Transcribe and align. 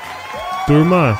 Turma, 0.66 1.16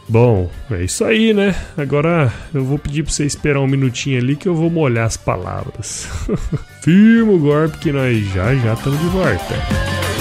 Bom, 0.08 0.50
é 0.70 0.84
isso 0.84 1.04
aí, 1.06 1.34
né? 1.34 1.56
Agora 1.78 2.32
eu 2.54 2.64
vou 2.64 2.78
pedir 2.78 3.04
pra 3.04 3.12
você 3.12 3.26
esperar 3.26 3.62
um 3.62 3.68
minutinho 3.68 4.20
ali 4.20 4.36
que 4.36 4.48
eu 4.48 4.54
vou 4.54 4.70
molhar 4.70 5.06
as 5.06 5.16
palavras. 5.16 6.08
Firma 6.84 7.32
o 7.32 7.40
golpe 7.40 7.78
que 7.78 7.92
nós 7.92 8.18
já 8.34 8.54
já 8.54 8.74
estamos 8.74 9.00
de 9.00 9.08
volta. 9.08 10.13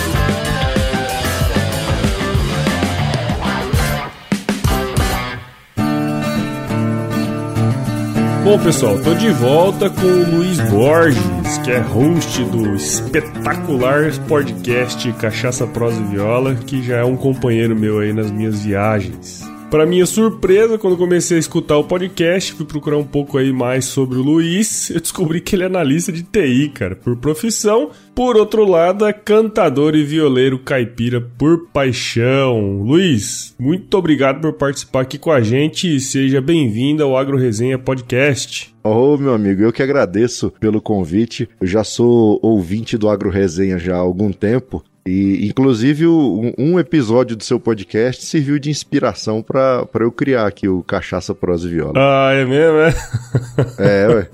Bom, 8.45 8.59
pessoal, 8.59 8.99
tô 8.99 9.15
de 9.15 9.31
volta 9.31 9.89
com 9.89 10.01
o 10.01 10.37
Luiz 10.39 10.59
Borges, 10.69 11.59
que 11.65 11.71
é 11.71 11.79
host 11.79 12.43
do 12.47 12.75
espetacular 12.75 14.11
podcast 14.27 15.13
Cachaça, 15.13 15.65
Prosa 15.65 16.01
e 16.01 16.05
Viola, 16.05 16.57
que 16.57 16.83
já 16.83 16.97
é 16.97 17.05
um 17.05 17.17
companheiro 17.17 17.77
meu 17.77 18.01
aí 18.01 18.13
nas 18.13 18.33
minhas 18.33 18.65
viagens. 18.65 19.52
Para 19.73 19.87
minha 19.87 20.05
surpresa, 20.05 20.77
quando 20.77 20.99
comecei 20.99 21.39
a 21.39 21.41
escutar 21.41 21.79
o 21.79 21.85
podcast, 21.85 22.53
fui 22.53 22.67
procurar 22.67 22.99
um 22.99 23.07
pouco 23.07 23.39
aí 23.39 23.55
mais 23.55 23.87
sobre 23.87 24.19
o 24.19 24.23
Luiz, 24.23 24.91
eu 24.91 25.01
descobri 25.01 25.41
que 25.41 25.57
ele 25.57 25.63
é 25.63 25.67
analista 25.67 26.13
de 26.13 26.23
TI, 26.23 26.69
cara, 26.69 26.95
por 26.95 27.17
profissão. 27.17 27.89
Por 28.15 28.37
outro 28.37 28.67
lado, 28.67 29.07
é 29.07 29.15
cantador 29.15 29.95
e 29.95 30.05
violeiro 30.05 30.59
caipira 30.59 31.23
por 31.23 31.69
paixão. 31.73 32.83
Luiz, 32.83 33.57
muito 33.59 33.97
obrigado 33.97 34.43
por 34.43 34.53
participar 34.53 35.01
aqui 35.01 35.17
com 35.17 35.33
a 35.33 35.41
gente 35.41 35.97
e 35.97 35.99
seja 35.99 36.43
bem-vindo 36.43 37.03
ao 37.03 37.17
Agro 37.17 37.39
Resenha 37.39 37.79
Podcast. 37.79 38.75
Oh, 38.85 39.17
meu 39.17 39.33
amigo, 39.33 39.63
eu 39.63 39.73
que 39.73 39.83
agradeço 39.83 40.53
pelo 40.61 40.83
convite. 40.83 41.49
Eu 41.59 41.67
já 41.67 41.83
sou 41.83 42.39
ouvinte 42.43 42.99
do 42.99 43.09
Agro 43.09 43.31
Resenha 43.31 43.79
já 43.79 43.95
há 43.95 44.01
algum 44.01 44.33
tempo 44.33 44.85
e, 45.05 45.47
inclusive, 45.49 46.07
um, 46.07 46.53
um, 46.57 46.79
episódio 46.79 47.37
do 47.37 47.43
seu 47.43 47.59
podcast 47.59 48.25
serviu 48.25 48.59
de 48.59 48.71
inspiração 48.71 49.43
para 49.43 49.87
eu 50.01 50.13
criar 50.13 50.47
aqui 50.47 50.69
o 50.69 50.83
Cachaça 50.83 51.35
Prosa 51.35 51.67
e 51.67 51.73
Viola. 51.73 51.93
Ah, 51.97 52.33
é 52.33 52.45
mesmo, 52.45 52.79
é? 52.79 52.95
É, 53.79 54.09
ué. 54.09 54.29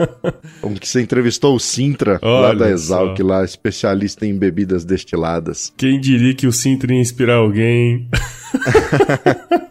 Como 0.61 0.79
que 0.79 0.87
você 0.87 1.01
entrevistou 1.01 1.55
o 1.55 1.61
Sintra, 1.61 2.19
Olha 2.21 2.49
lá 2.49 2.55
da 2.55 2.71
Exalc, 2.71 3.17
só. 3.17 3.27
lá, 3.27 3.45
especialista 3.45 4.27
em 4.27 4.37
bebidas 4.37 4.85
destiladas. 4.85 5.73
Quem 5.77 5.99
diria 5.99 6.35
que 6.35 6.47
o 6.47 6.53
Sintra 6.53 6.93
ia 6.93 7.01
inspirar 7.01 7.37
alguém? 7.37 8.09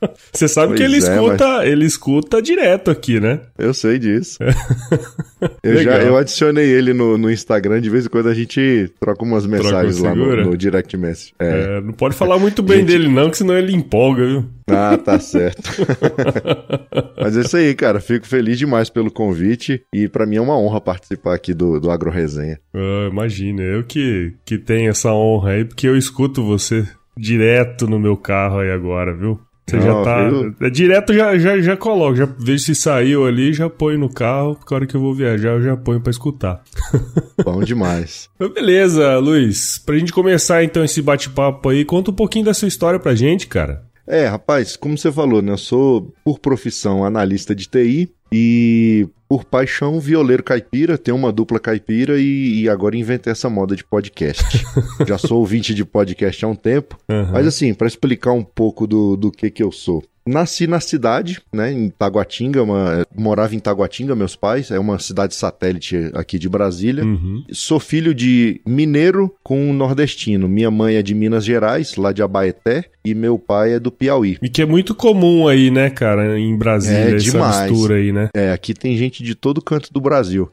Você 0.32 0.48
sabe 0.48 0.68
pois 0.68 0.80
que 0.80 0.84
ele 0.84 0.94
é, 0.94 0.98
escuta, 0.98 1.46
mas... 1.46 1.68
ele 1.68 1.84
escuta 1.84 2.42
direto 2.42 2.90
aqui, 2.90 3.20
né? 3.20 3.40
Eu 3.58 3.74
sei 3.74 3.98
disso. 3.98 4.38
eu 5.62 5.82
já 5.82 5.98
eu 5.98 6.16
adicionei 6.16 6.66
ele 6.66 6.92
no, 6.92 7.18
no 7.18 7.30
Instagram, 7.30 7.80
de 7.80 7.90
vez 7.90 8.06
em 8.06 8.08
quando 8.08 8.28
a 8.28 8.34
gente 8.34 8.90
troca 9.00 9.24
umas 9.24 9.46
mensagens 9.46 9.96
troca 9.96 10.10
lá 10.10 10.14
no, 10.14 10.50
no, 10.50 10.56
direct 10.56 10.96
message. 10.96 11.34
É. 11.38 11.78
é. 11.78 11.80
não 11.80 11.92
pode 11.92 12.14
falar 12.14 12.38
muito 12.38 12.62
bem 12.62 12.78
gente... 12.78 12.88
dele 12.88 13.08
não, 13.08 13.30
que 13.30 13.38
senão 13.38 13.56
ele 13.56 13.72
empolga, 13.72 14.26
viu? 14.26 14.44
Ah, 14.68 14.96
tá 14.98 15.18
certo. 15.20 15.70
mas 17.20 17.36
é 17.36 17.40
isso 17.40 17.56
aí, 17.56 17.74
cara. 17.74 18.00
Fico 18.00 18.26
feliz 18.26 18.58
demais 18.58 18.90
pelo 18.90 19.10
convite 19.10 19.82
e 19.92 20.08
para 20.08 20.26
mim 20.26 20.36
é 20.36 20.40
uma 20.40 20.58
honra 20.58 20.80
participar 20.80 21.34
aqui 21.34 21.52
do, 21.54 21.80
do 21.80 21.90
Agro 21.90 22.10
Resenha. 22.10 22.58
Ah, 22.74 23.08
imagina, 23.10 23.62
eu 23.62 23.82
que, 23.82 24.34
que 24.44 24.58
tenho 24.58 24.90
essa 24.90 25.12
honra 25.12 25.52
aí, 25.52 25.64
porque 25.64 25.88
eu 25.88 25.96
escuto 25.96 26.44
você 26.44 26.86
direto 27.18 27.86
no 27.86 27.98
meu 27.98 28.16
carro 28.16 28.60
aí 28.60 28.70
agora, 28.70 29.12
viu? 29.14 29.40
Você 29.68 29.76
não, 29.76 29.82
já 29.82 30.02
tá. 30.02 30.30
É 30.60 30.70
direto 30.70 31.12
já, 31.12 31.36
já, 31.38 31.60
já 31.60 31.76
coloco, 31.76 32.16
já 32.16 32.28
vejo 32.38 32.64
se 32.64 32.74
saiu 32.74 33.26
ali, 33.26 33.52
já 33.52 33.68
põe 33.68 33.96
no 33.96 34.08
carro, 34.08 34.54
porque 34.54 34.72
a 34.72 34.76
hora 34.76 34.86
que 34.86 34.94
eu 34.94 35.00
vou 35.00 35.14
viajar 35.14 35.50
eu 35.50 35.62
já 35.62 35.76
ponho 35.76 36.00
pra 36.00 36.10
escutar. 36.10 36.62
Bom 37.44 37.60
demais. 37.62 38.28
Beleza, 38.38 39.18
Luiz. 39.18 39.78
Pra 39.78 39.98
gente 39.98 40.12
começar 40.12 40.64
então 40.64 40.84
esse 40.84 41.02
bate-papo 41.02 41.68
aí, 41.68 41.84
conta 41.84 42.10
um 42.10 42.14
pouquinho 42.14 42.46
da 42.46 42.54
sua 42.54 42.68
história 42.68 42.98
pra 42.98 43.14
gente, 43.14 43.46
cara. 43.46 43.82
É, 44.08 44.26
rapaz, 44.26 44.74
como 44.74 44.96
você 44.96 45.12
falou, 45.12 45.42
né? 45.42 45.52
Eu 45.52 45.58
sou, 45.58 46.12
por 46.24 46.38
profissão, 46.38 47.04
analista 47.04 47.54
de 47.54 47.66
TI 47.66 48.10
e 48.32 49.06
por 49.28 49.44
paixão, 49.44 50.00
violeiro 50.00 50.42
caipira, 50.42 50.96
tenho 50.96 51.16
uma 51.16 51.30
dupla 51.30 51.60
caipira 51.60 52.18
e, 52.18 52.62
e, 52.62 52.68
agora 52.68 52.96
inventei 52.96 53.30
essa 53.30 53.50
moda 53.50 53.76
de 53.76 53.84
podcast. 53.84 54.64
Já 55.06 55.18
sou 55.18 55.40
ouvinte 55.40 55.74
de 55.74 55.84
podcast 55.84 56.42
há 56.42 56.48
um 56.48 56.54
tempo, 56.54 56.98
uhum. 57.06 57.32
mas 57.32 57.46
assim, 57.46 57.74
para 57.74 57.86
explicar 57.86 58.32
um 58.32 58.42
pouco 58.42 58.86
do, 58.86 59.16
do 59.16 59.30
que 59.30 59.50
que 59.50 59.62
eu 59.62 59.70
sou. 59.70 60.02
Nasci 60.28 60.66
na 60.66 60.78
cidade, 60.78 61.40
né, 61.52 61.72
em 61.72 61.88
Taguatinga, 61.88 62.62
uma, 62.62 63.06
morava 63.16 63.54
em 63.54 63.58
Taguatinga, 63.58 64.14
meus 64.14 64.36
pais, 64.36 64.70
é 64.70 64.78
uma 64.78 64.98
cidade 64.98 65.34
satélite 65.34 66.10
aqui 66.12 66.38
de 66.38 66.48
Brasília. 66.48 67.02
Uhum. 67.02 67.42
Sou 67.50 67.80
filho 67.80 68.14
de 68.14 68.60
mineiro 68.66 69.34
com 69.42 69.72
nordestino. 69.72 70.46
Minha 70.46 70.70
mãe 70.70 70.96
é 70.96 71.02
de 71.02 71.14
Minas 71.14 71.46
Gerais, 71.46 71.96
lá 71.96 72.12
de 72.12 72.22
Abaeté, 72.22 72.84
e 73.02 73.14
meu 73.14 73.38
pai 73.38 73.72
é 73.72 73.80
do 73.80 73.90
Piauí. 73.90 74.36
E 74.42 74.50
que 74.50 74.60
é 74.60 74.66
muito 74.66 74.94
comum 74.94 75.48
aí, 75.48 75.70
né, 75.70 75.88
cara, 75.88 76.38
em 76.38 76.54
Brasília, 76.56 77.12
é, 77.12 77.14
essa 77.14 77.30
demais. 77.30 77.70
mistura 77.70 77.94
aí, 77.96 78.12
né? 78.12 78.28
É, 78.34 78.52
aqui 78.52 78.74
tem 78.74 78.96
gente 78.98 79.22
de 79.22 79.34
todo 79.34 79.62
canto 79.62 79.90
do 79.90 80.00
Brasil. 80.00 80.50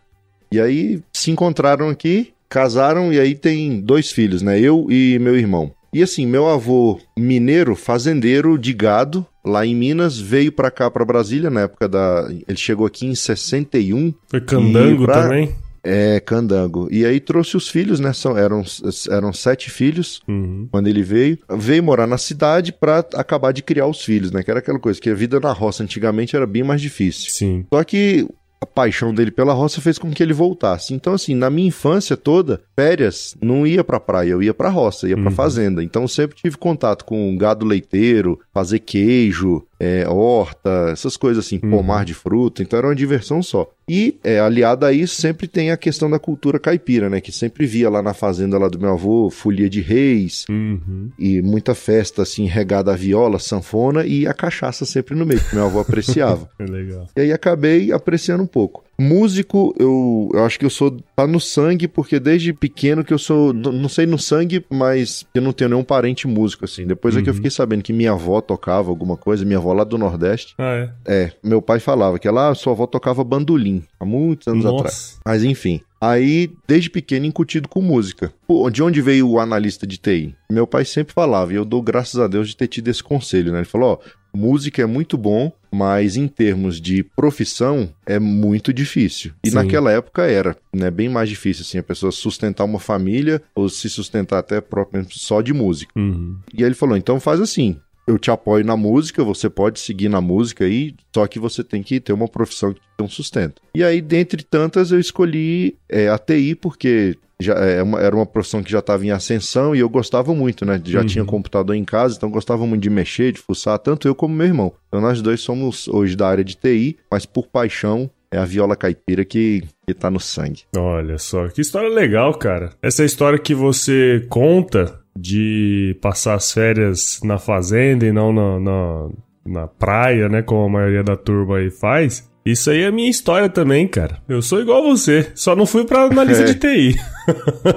E 0.51 0.59
aí 0.59 1.01
se 1.11 1.31
encontraram 1.31 1.89
aqui, 1.89 2.31
casaram 2.47 3.11
e 3.11 3.19
aí 3.19 3.35
tem 3.35 3.81
dois 3.81 4.09
filhos, 4.09 4.41
né? 4.41 4.57
Eu 4.57 4.87
e 4.89 5.19
meu 5.19 5.35
irmão. 5.35 5.73
E 5.93 6.03
assim, 6.03 6.25
meu 6.25 6.47
avô 6.47 6.99
mineiro, 7.17 7.75
fazendeiro 7.75 8.57
de 8.57 8.73
gado, 8.73 9.25
lá 9.45 9.65
em 9.65 9.75
Minas, 9.75 10.19
veio 10.19 10.51
para 10.51 10.71
cá, 10.71 10.89
para 10.89 11.05
Brasília, 11.05 11.49
na 11.49 11.61
época 11.61 11.87
da. 11.87 12.27
Ele 12.47 12.57
chegou 12.57 12.85
aqui 12.85 13.05
em 13.05 13.15
61. 13.15 14.13
Foi 14.27 14.41
candango 14.41 15.05
pra... 15.05 15.23
também? 15.23 15.55
É, 15.87 16.19
candango. 16.19 16.87
E 16.89 17.05
aí 17.05 17.19
trouxe 17.19 17.55
os 17.55 17.69
filhos, 17.69 17.99
né? 17.99 18.11
São, 18.11 18.35
eram, 18.35 18.63
eram 19.11 19.31
sete 19.31 19.69
filhos 19.69 20.19
uhum. 20.27 20.67
quando 20.71 20.87
ele 20.87 21.03
veio. 21.03 21.37
Veio 21.47 21.83
morar 21.83 22.07
na 22.07 22.17
cidade 22.17 22.73
para 22.73 23.05
acabar 23.13 23.51
de 23.51 23.61
criar 23.61 23.85
os 23.85 24.03
filhos, 24.03 24.31
né? 24.31 24.41
Que 24.41 24.49
era 24.49 24.61
aquela 24.61 24.79
coisa, 24.79 24.99
que 24.99 25.11
a 25.11 25.13
vida 25.13 25.39
na 25.39 25.51
roça 25.51 25.83
antigamente 25.83 26.35
era 26.35 26.47
bem 26.47 26.63
mais 26.63 26.81
difícil. 26.81 27.29
Sim. 27.29 27.67
Só 27.71 27.83
que 27.83 28.27
a 28.65 28.67
paixão 28.67 29.13
dele 29.13 29.31
pela 29.31 29.53
roça 29.53 29.79
fez 29.79 29.97
com 29.97 30.11
que 30.11 30.21
ele 30.21 30.33
voltasse. 30.33 30.93
Então, 30.93 31.13
assim, 31.13 31.35
na 31.35 31.49
minha 31.49 31.67
infância 31.67 32.17
toda, 32.17 32.61
férias, 32.75 33.35
não 33.41 33.65
ia 33.65 33.83
pra 33.83 33.99
praia, 33.99 34.31
eu 34.31 34.43
ia 34.43 34.53
pra 34.53 34.69
roça, 34.69 35.07
ia 35.07 35.15
pra 35.15 35.29
uhum. 35.29 35.31
fazenda. 35.31 35.83
Então, 35.83 36.07
sempre 36.07 36.35
tive 36.35 36.57
contato 36.57 37.05
com 37.05 37.37
gado 37.37 37.65
leiteiro, 37.65 38.39
fazer 38.53 38.79
queijo, 38.79 39.63
é, 39.79 40.07
horta, 40.07 40.89
essas 40.91 41.15
coisas 41.15 41.45
assim, 41.45 41.59
uhum. 41.63 41.69
pomar 41.69 42.05
de 42.05 42.13
fruta, 42.13 42.61
então 42.63 42.77
era 42.77 42.87
uma 42.87 42.95
diversão 42.95 43.41
só. 43.41 43.69
E, 43.87 44.17
é, 44.23 44.39
aliado 44.39 44.85
a 44.85 44.91
isso, 44.91 45.21
sempre 45.21 45.47
tem 45.47 45.71
a 45.71 45.77
questão 45.77 46.09
da 46.09 46.17
cultura 46.17 46.59
caipira, 46.59 47.09
né? 47.09 47.21
Que 47.21 47.31
sempre 47.31 47.65
via 47.65 47.89
lá 47.89 48.01
na 48.01 48.13
fazenda 48.13 48.57
lá 48.57 48.67
do 48.67 48.79
meu 48.79 48.93
avô, 48.93 49.29
folia 49.29 49.69
de 49.69 49.81
reis, 49.81 50.45
uhum. 50.49 51.11
e 51.19 51.41
muita 51.41 51.75
festa, 51.75 52.23
assim, 52.23 52.45
regada 52.45 52.91
a 52.91 52.95
viola, 52.95 53.37
sanfona 53.37 54.05
e 54.05 54.25
a 54.25 54.33
cachaça 54.33 54.85
sempre 54.85 55.15
no 55.15 55.25
meio, 55.25 55.43
que 55.43 55.55
meu 55.55 55.65
avô 55.65 55.79
apreciava. 55.79 56.49
Legal. 56.59 57.07
E 57.15 57.21
aí 57.21 57.31
acabei 57.31 57.91
apreciando 57.91 58.43
um 58.43 58.47
pouco. 58.47 58.83
Músico, 58.97 59.75
eu, 59.77 60.29
eu 60.33 60.45
acho 60.45 60.57
que 60.57 60.65
eu 60.65 60.69
sou. 60.69 60.97
tá 61.15 61.27
no 61.27 61.39
sangue, 61.39 61.87
porque 61.87 62.19
desde 62.19 62.53
pequeno 62.53 63.03
que 63.03 63.13
eu 63.13 63.17
sou. 63.17 63.53
Não 63.53 63.89
sei 63.89 64.05
no 64.05 64.17
sangue, 64.17 64.65
mas 64.69 65.25
eu 65.33 65.41
não 65.41 65.51
tenho 65.51 65.69
nenhum 65.71 65.83
parente 65.83 66.27
músico, 66.27 66.65
assim. 66.65 66.85
Depois 66.85 67.13
uhum. 67.13 67.19
é 67.19 67.23
que 67.23 67.29
eu 67.29 67.33
uhum. 67.33 67.37
fiquei 67.37 67.51
sabendo 67.51 67.83
que 67.83 67.91
minha 67.91 68.11
avó 68.11 68.39
tocava 68.39 68.89
alguma 68.89 69.17
coisa, 69.17 69.43
minha 69.43 69.57
avó 69.57 69.73
lá 69.73 69.83
do 69.83 69.97
Nordeste. 69.97 70.55
Ah, 70.57 70.75
é? 70.75 70.89
É, 71.05 71.31
meu 71.43 71.61
pai 71.61 71.79
falava 71.79 72.17
que 72.17 72.27
ela, 72.27 72.53
sua 72.55 72.73
avó 72.73 72.87
tocava 72.87 73.23
bandolim, 73.23 73.83
há 73.99 74.05
muitos 74.05 74.47
anos 74.47 74.63
Nossa. 74.63 74.77
atrás. 74.77 75.19
Mas 75.25 75.43
enfim. 75.43 75.81
Aí, 75.99 76.51
desde 76.67 76.89
pequeno, 76.89 77.25
incutido 77.25 77.67
com 77.67 77.81
música. 77.81 78.31
Pô, 78.47 78.69
de 78.69 78.83
onde 78.83 79.01
veio 79.01 79.29
o 79.29 79.39
analista 79.39 79.87
de 79.87 79.97
TI? 79.97 80.35
Meu 80.51 80.67
pai 80.67 80.85
sempre 80.85 81.13
falava, 81.13 81.53
e 81.53 81.55
eu 81.55 81.65
dou 81.65 81.81
graças 81.81 82.19
a 82.19 82.27
Deus 82.27 82.49
de 82.49 82.57
ter 82.57 82.67
tido 82.67 82.87
esse 82.89 83.03
conselho, 83.03 83.51
né? 83.51 83.59
Ele 83.59 83.65
falou: 83.65 83.93
ó, 83.93 84.09
música 84.35 84.81
é 84.81 84.85
muito 84.85 85.17
bom, 85.17 85.51
mas 85.71 86.15
em 86.15 86.27
termos 86.27 86.79
de 86.79 87.03
profissão 87.03 87.89
é 88.05 88.19
muito 88.19 88.73
difícil. 88.73 89.31
E 89.43 89.49
Sim. 89.49 89.55
naquela 89.55 89.91
época 89.91 90.23
era, 90.23 90.55
né, 90.73 90.91
bem 90.91 91.09
mais 91.09 91.29
difícil 91.29 91.63
assim 91.63 91.77
a 91.77 91.83
pessoa 91.83 92.11
sustentar 92.11 92.65
uma 92.65 92.79
família 92.79 93.41
ou 93.55 93.67
se 93.69 93.89
sustentar 93.89 94.39
até 94.39 94.61
propriamente 94.61 95.17
só 95.19 95.41
de 95.41 95.53
música. 95.53 95.91
Uhum. 95.95 96.37
E 96.53 96.63
aí 96.63 96.67
ele 96.67 96.75
falou: 96.75 96.97
"Então 96.97 97.19
faz 97.19 97.39
assim, 97.41 97.79
eu 98.07 98.19
te 98.19 98.29
apoio 98.29 98.63
na 98.63 98.77
música, 98.77 99.23
você 99.23 99.49
pode 99.49 99.79
seguir 99.79 100.09
na 100.09 100.21
música 100.21 100.65
aí, 100.65 100.95
só 101.13 101.25
que 101.27 101.39
você 101.39 101.63
tem 101.63 101.81
que 101.81 101.99
ter 101.99 102.13
uma 102.13 102.27
profissão 102.27 102.73
que 102.73 102.79
tem 102.97 103.05
um 103.05 103.09
sustento. 103.09 103.61
E 103.73 103.83
aí, 103.83 104.01
dentre 104.01 104.43
tantas, 104.43 104.91
eu 104.91 104.99
escolhi 104.99 105.77
é, 105.89 106.07
a 106.09 106.17
TI, 106.17 106.55
porque 106.55 107.17
já 107.39 107.53
é 107.55 107.83
uma, 107.83 107.99
era 107.99 108.15
uma 108.15 108.25
profissão 108.25 108.63
que 108.63 108.71
já 108.71 108.79
estava 108.79 109.05
em 109.05 109.11
ascensão 109.11 109.75
e 109.75 109.79
eu 109.79 109.89
gostava 109.89 110.33
muito, 110.33 110.65
né? 110.65 110.81
Já 110.85 111.01
uhum. 111.01 111.05
tinha 111.05 111.25
computador 111.25 111.75
em 111.75 111.83
casa, 111.83 112.15
então 112.15 112.29
gostava 112.29 112.65
muito 112.65 112.81
de 112.81 112.89
mexer, 112.89 113.33
de 113.33 113.39
fuçar, 113.39 113.77
tanto 113.79 114.07
eu 114.07 114.15
como 114.15 114.35
meu 114.35 114.47
irmão. 114.47 114.73
Então 114.87 115.01
nós 115.01 115.21
dois 115.21 115.41
somos 115.41 115.87
hoje 115.87 116.15
da 116.15 116.27
área 116.27 116.43
de 116.43 116.55
TI, 116.55 116.97
mas 117.11 117.25
por 117.25 117.47
paixão 117.47 118.09
é 118.31 118.37
a 118.37 118.45
viola 118.45 118.75
caipira 118.75 119.23
que, 119.23 119.63
que 119.87 119.93
tá 119.93 120.09
no 120.09 120.19
sangue. 120.19 120.63
Olha 120.75 121.17
só, 121.17 121.47
que 121.47 121.61
história 121.61 121.89
legal, 121.89 122.33
cara. 122.33 122.71
Essa 122.81 123.03
história 123.03 123.39
que 123.39 123.53
você 123.53 124.25
conta 124.29 124.99
de 125.17 125.97
passar 126.01 126.35
as 126.35 126.51
férias 126.51 127.19
na 127.23 127.37
fazenda 127.37 128.05
e 128.05 128.11
não 128.11 128.33
na, 128.33 128.59
na, 128.59 129.09
na 129.45 129.67
praia, 129.67 130.27
né? 130.27 130.41
Como 130.41 130.65
a 130.65 130.69
maioria 130.69 131.03
da 131.03 131.15
turma 131.15 131.57
aí 131.57 131.71
faz. 131.71 132.29
Isso 132.45 132.69
aí 132.69 132.83
é 132.83 132.91
minha 132.91 133.09
história 133.09 133.49
também, 133.49 133.87
cara. 133.87 134.19
Eu 134.29 134.39
sou 134.39 134.61
igual 134.61 134.83
você, 134.83 135.31
só 135.33 135.55
não 135.55 135.65
fui 135.65 135.83
pra 135.83 136.03
analista 136.03 136.43
é. 136.45 136.45
de 136.45 136.53
TI. 136.53 136.95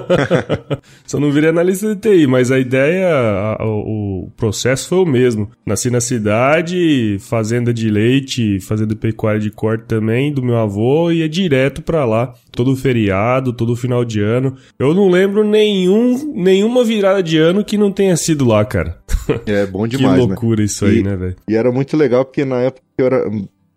só 1.07 1.19
não 1.19 1.31
virei 1.31 1.49
analista 1.49 1.95
de 1.95 1.99
TI, 1.99 2.27
mas 2.27 2.51
a 2.51 2.59
ideia, 2.59 3.09
a, 3.09 3.65
o, 3.65 4.25
o, 4.25 4.31
processo 4.37 4.87
foi 4.87 4.99
o 4.99 5.05
mesmo. 5.07 5.49
Nasci 5.65 5.89
na 5.89 5.99
cidade, 5.99 7.17
fazenda 7.19 7.73
de 7.73 7.89
leite, 7.89 8.59
fazenda 8.59 8.95
pecuária 8.95 9.39
de 9.39 9.49
corte 9.49 9.85
também, 9.87 10.31
do 10.31 10.43
meu 10.43 10.57
avô, 10.57 11.09
e 11.09 11.21
ia 11.21 11.29
direto 11.29 11.81
pra 11.81 12.05
lá, 12.05 12.35
todo 12.51 12.75
feriado, 12.75 13.51
todo 13.51 13.75
final 13.75 14.05
de 14.05 14.21
ano. 14.21 14.55
Eu 14.77 14.93
não 14.93 15.09
lembro 15.09 15.43
nenhum, 15.43 16.31
nenhuma 16.35 16.83
virada 16.83 17.23
de 17.23 17.39
ano 17.39 17.65
que 17.65 17.75
não 17.75 17.91
tenha 17.91 18.15
sido 18.15 18.45
lá, 18.45 18.63
cara. 18.63 18.99
É 19.47 19.65
bom 19.65 19.87
demais, 19.89 20.13
Que 20.13 20.27
loucura 20.27 20.59
né? 20.59 20.65
isso 20.65 20.85
aí, 20.85 20.99
e, 20.99 21.03
né, 21.03 21.15
velho? 21.15 21.35
E 21.49 21.55
era 21.55 21.71
muito 21.71 21.97
legal 21.97 22.23
porque 22.23 22.45
na 22.45 22.61
época 22.61 22.83
eu 22.99 23.05
era 23.07 23.23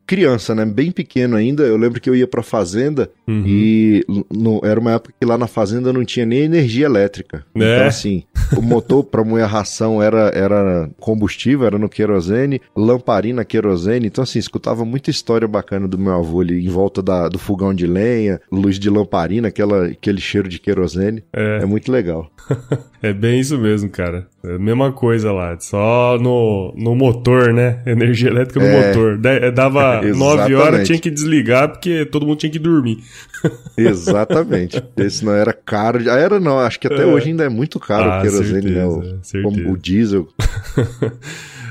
criança, 0.07 0.55
né? 0.55 0.65
Bem 0.65 0.91
pequeno 0.91 1.37
ainda. 1.37 1.63
Eu 1.63 1.77
lembro 1.77 2.01
que 2.01 2.09
eu 2.09 2.15
ia 2.15 2.27
pra 2.27 2.43
fazenda 2.43 3.11
uhum. 3.27 3.45
e 3.47 4.05
no, 4.31 4.61
era 4.65 4.79
uma 4.79 4.93
época 4.93 5.15
que 5.19 5.27
lá 5.27 5.39
na 5.39 5.47
fazenda 5.47 5.93
não 5.93 6.05
tinha 6.05 6.27
nem 6.27 6.41
energia 6.41 6.87
elétrica. 6.87 7.45
É. 7.55 7.59
Então, 7.59 7.87
assim, 7.87 8.25
o 8.57 8.63
motor 8.63 9.05
pra 9.05 9.25
moer 9.25 9.45
a 9.45 9.47
ração 9.47 10.03
era, 10.03 10.31
era 10.35 10.91
combustível, 10.99 11.67
era 11.67 11.79
no 11.79 11.89
querosene, 11.89 12.61
lamparina 12.77 13.45
querosene. 13.45 14.07
Então, 14.07 14.25
assim, 14.25 14.39
escutava 14.39 14.85
muita 14.85 15.11
história 15.11 15.49
bacana 15.49 15.89
do 15.89 15.99
meu 15.99 16.13
avô 16.13 16.41
ali 16.41 16.65
em 16.65 16.69
volta 16.69 17.03
da, 17.03 17.29
do 17.29 17.39
fogão 17.39 17.75
de 17.75 17.87
lenha, 17.87 18.41
luz 18.51 18.79
de 18.79 18.91
lamparina, 18.91 19.49
aquela, 19.49 19.87
aquele 19.87 20.21
cheiro 20.21 20.49
de 20.49 20.59
querosene. 20.59 21.23
É, 21.33 21.61
é 21.63 21.67
muito 21.67 21.91
legal. 21.91 22.31
é 23.03 23.13
bem 23.13 23.41
isso 23.41 23.59
mesmo, 23.59 23.89
cara. 23.89 24.27
É 24.45 24.59
mesma 24.59 24.91
coisa 24.91 25.31
lá, 25.31 25.57
só 25.61 26.19
no, 26.21 26.75
no 26.77 26.97
motor, 26.97 27.53
né? 27.53 27.81
Energia 27.87 28.29
elétrica 28.29 28.59
no 28.59 28.67
é, 28.67 28.89
motor. 28.89 29.21
É, 29.25 29.51
dava 29.53 30.03
nove 30.15 30.55
horas, 30.55 30.87
tinha 30.87 30.99
que 30.99 31.11
desligar 31.11 31.69
porque 31.69 32.05
todo 32.05 32.27
mundo 32.27 32.39
tinha 32.39 32.51
que 32.51 32.59
dormir. 32.59 32.99
Exatamente. 33.79 34.83
Esse 34.97 35.25
não 35.25 35.33
era 35.33 35.53
caro. 35.53 36.01
Ah, 36.11 36.19
era 36.19 36.41
não, 36.41 36.59
acho 36.59 36.81
que 36.81 36.89
até 36.89 37.03
é. 37.03 37.07
hoje 37.07 37.29
ainda 37.29 37.45
é 37.45 37.49
muito 37.49 37.79
caro 37.79 38.11
ah, 38.11 38.19
o 38.19 38.23
querosene, 38.23 38.71
né? 38.73 38.85
O, 38.85 39.73
o 39.73 39.77
diesel. 39.77 40.27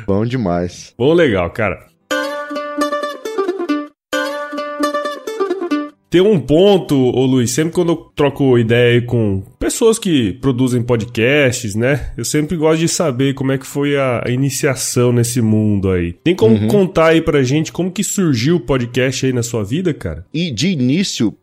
Bom 0.08 0.26
demais. 0.26 0.94
Bom, 0.98 1.14
legal, 1.14 1.50
cara. 1.50 1.91
Tem 6.12 6.20
um 6.20 6.38
ponto, 6.38 6.94
ô 6.94 7.26
Luiz, 7.26 7.52
sempre 7.52 7.74
quando 7.74 7.94
eu 7.94 7.96
troco 7.96 8.60
ideia 8.60 9.02
com 9.02 9.42
pessoas 9.58 9.98
que 9.98 10.34
produzem 10.34 10.84
podcasts, 10.84 11.74
né? 11.74 12.12
Eu 12.18 12.26
sempre 12.26 12.58
gosto 12.58 12.82
de 12.82 12.90
saber 12.90 13.34
como 13.34 13.54
é 13.54 13.58
que 13.58 13.66
foi 13.66 13.96
a, 13.96 14.22
iniciação 14.28 15.14
nesse 15.14 15.42
mundo 15.42 15.90
aí. 15.90 16.12
Tem 16.22 16.36
como 16.36 16.56
uhum. 16.56 16.68
contar 16.68 17.08
aí 17.08 17.22
pra 17.22 17.44
gente 17.44 17.72
como 17.72 17.90
que 17.90 18.04
surgiu 18.04 18.58
o 18.58 18.60
podcast 18.60 19.26
aí 19.26 19.32
na 19.32 19.42
sua 19.42 19.64
vida, 19.64 19.94
cara? 19.94 20.26
E 20.34 20.52
de 20.52 20.68
início, 20.68 21.34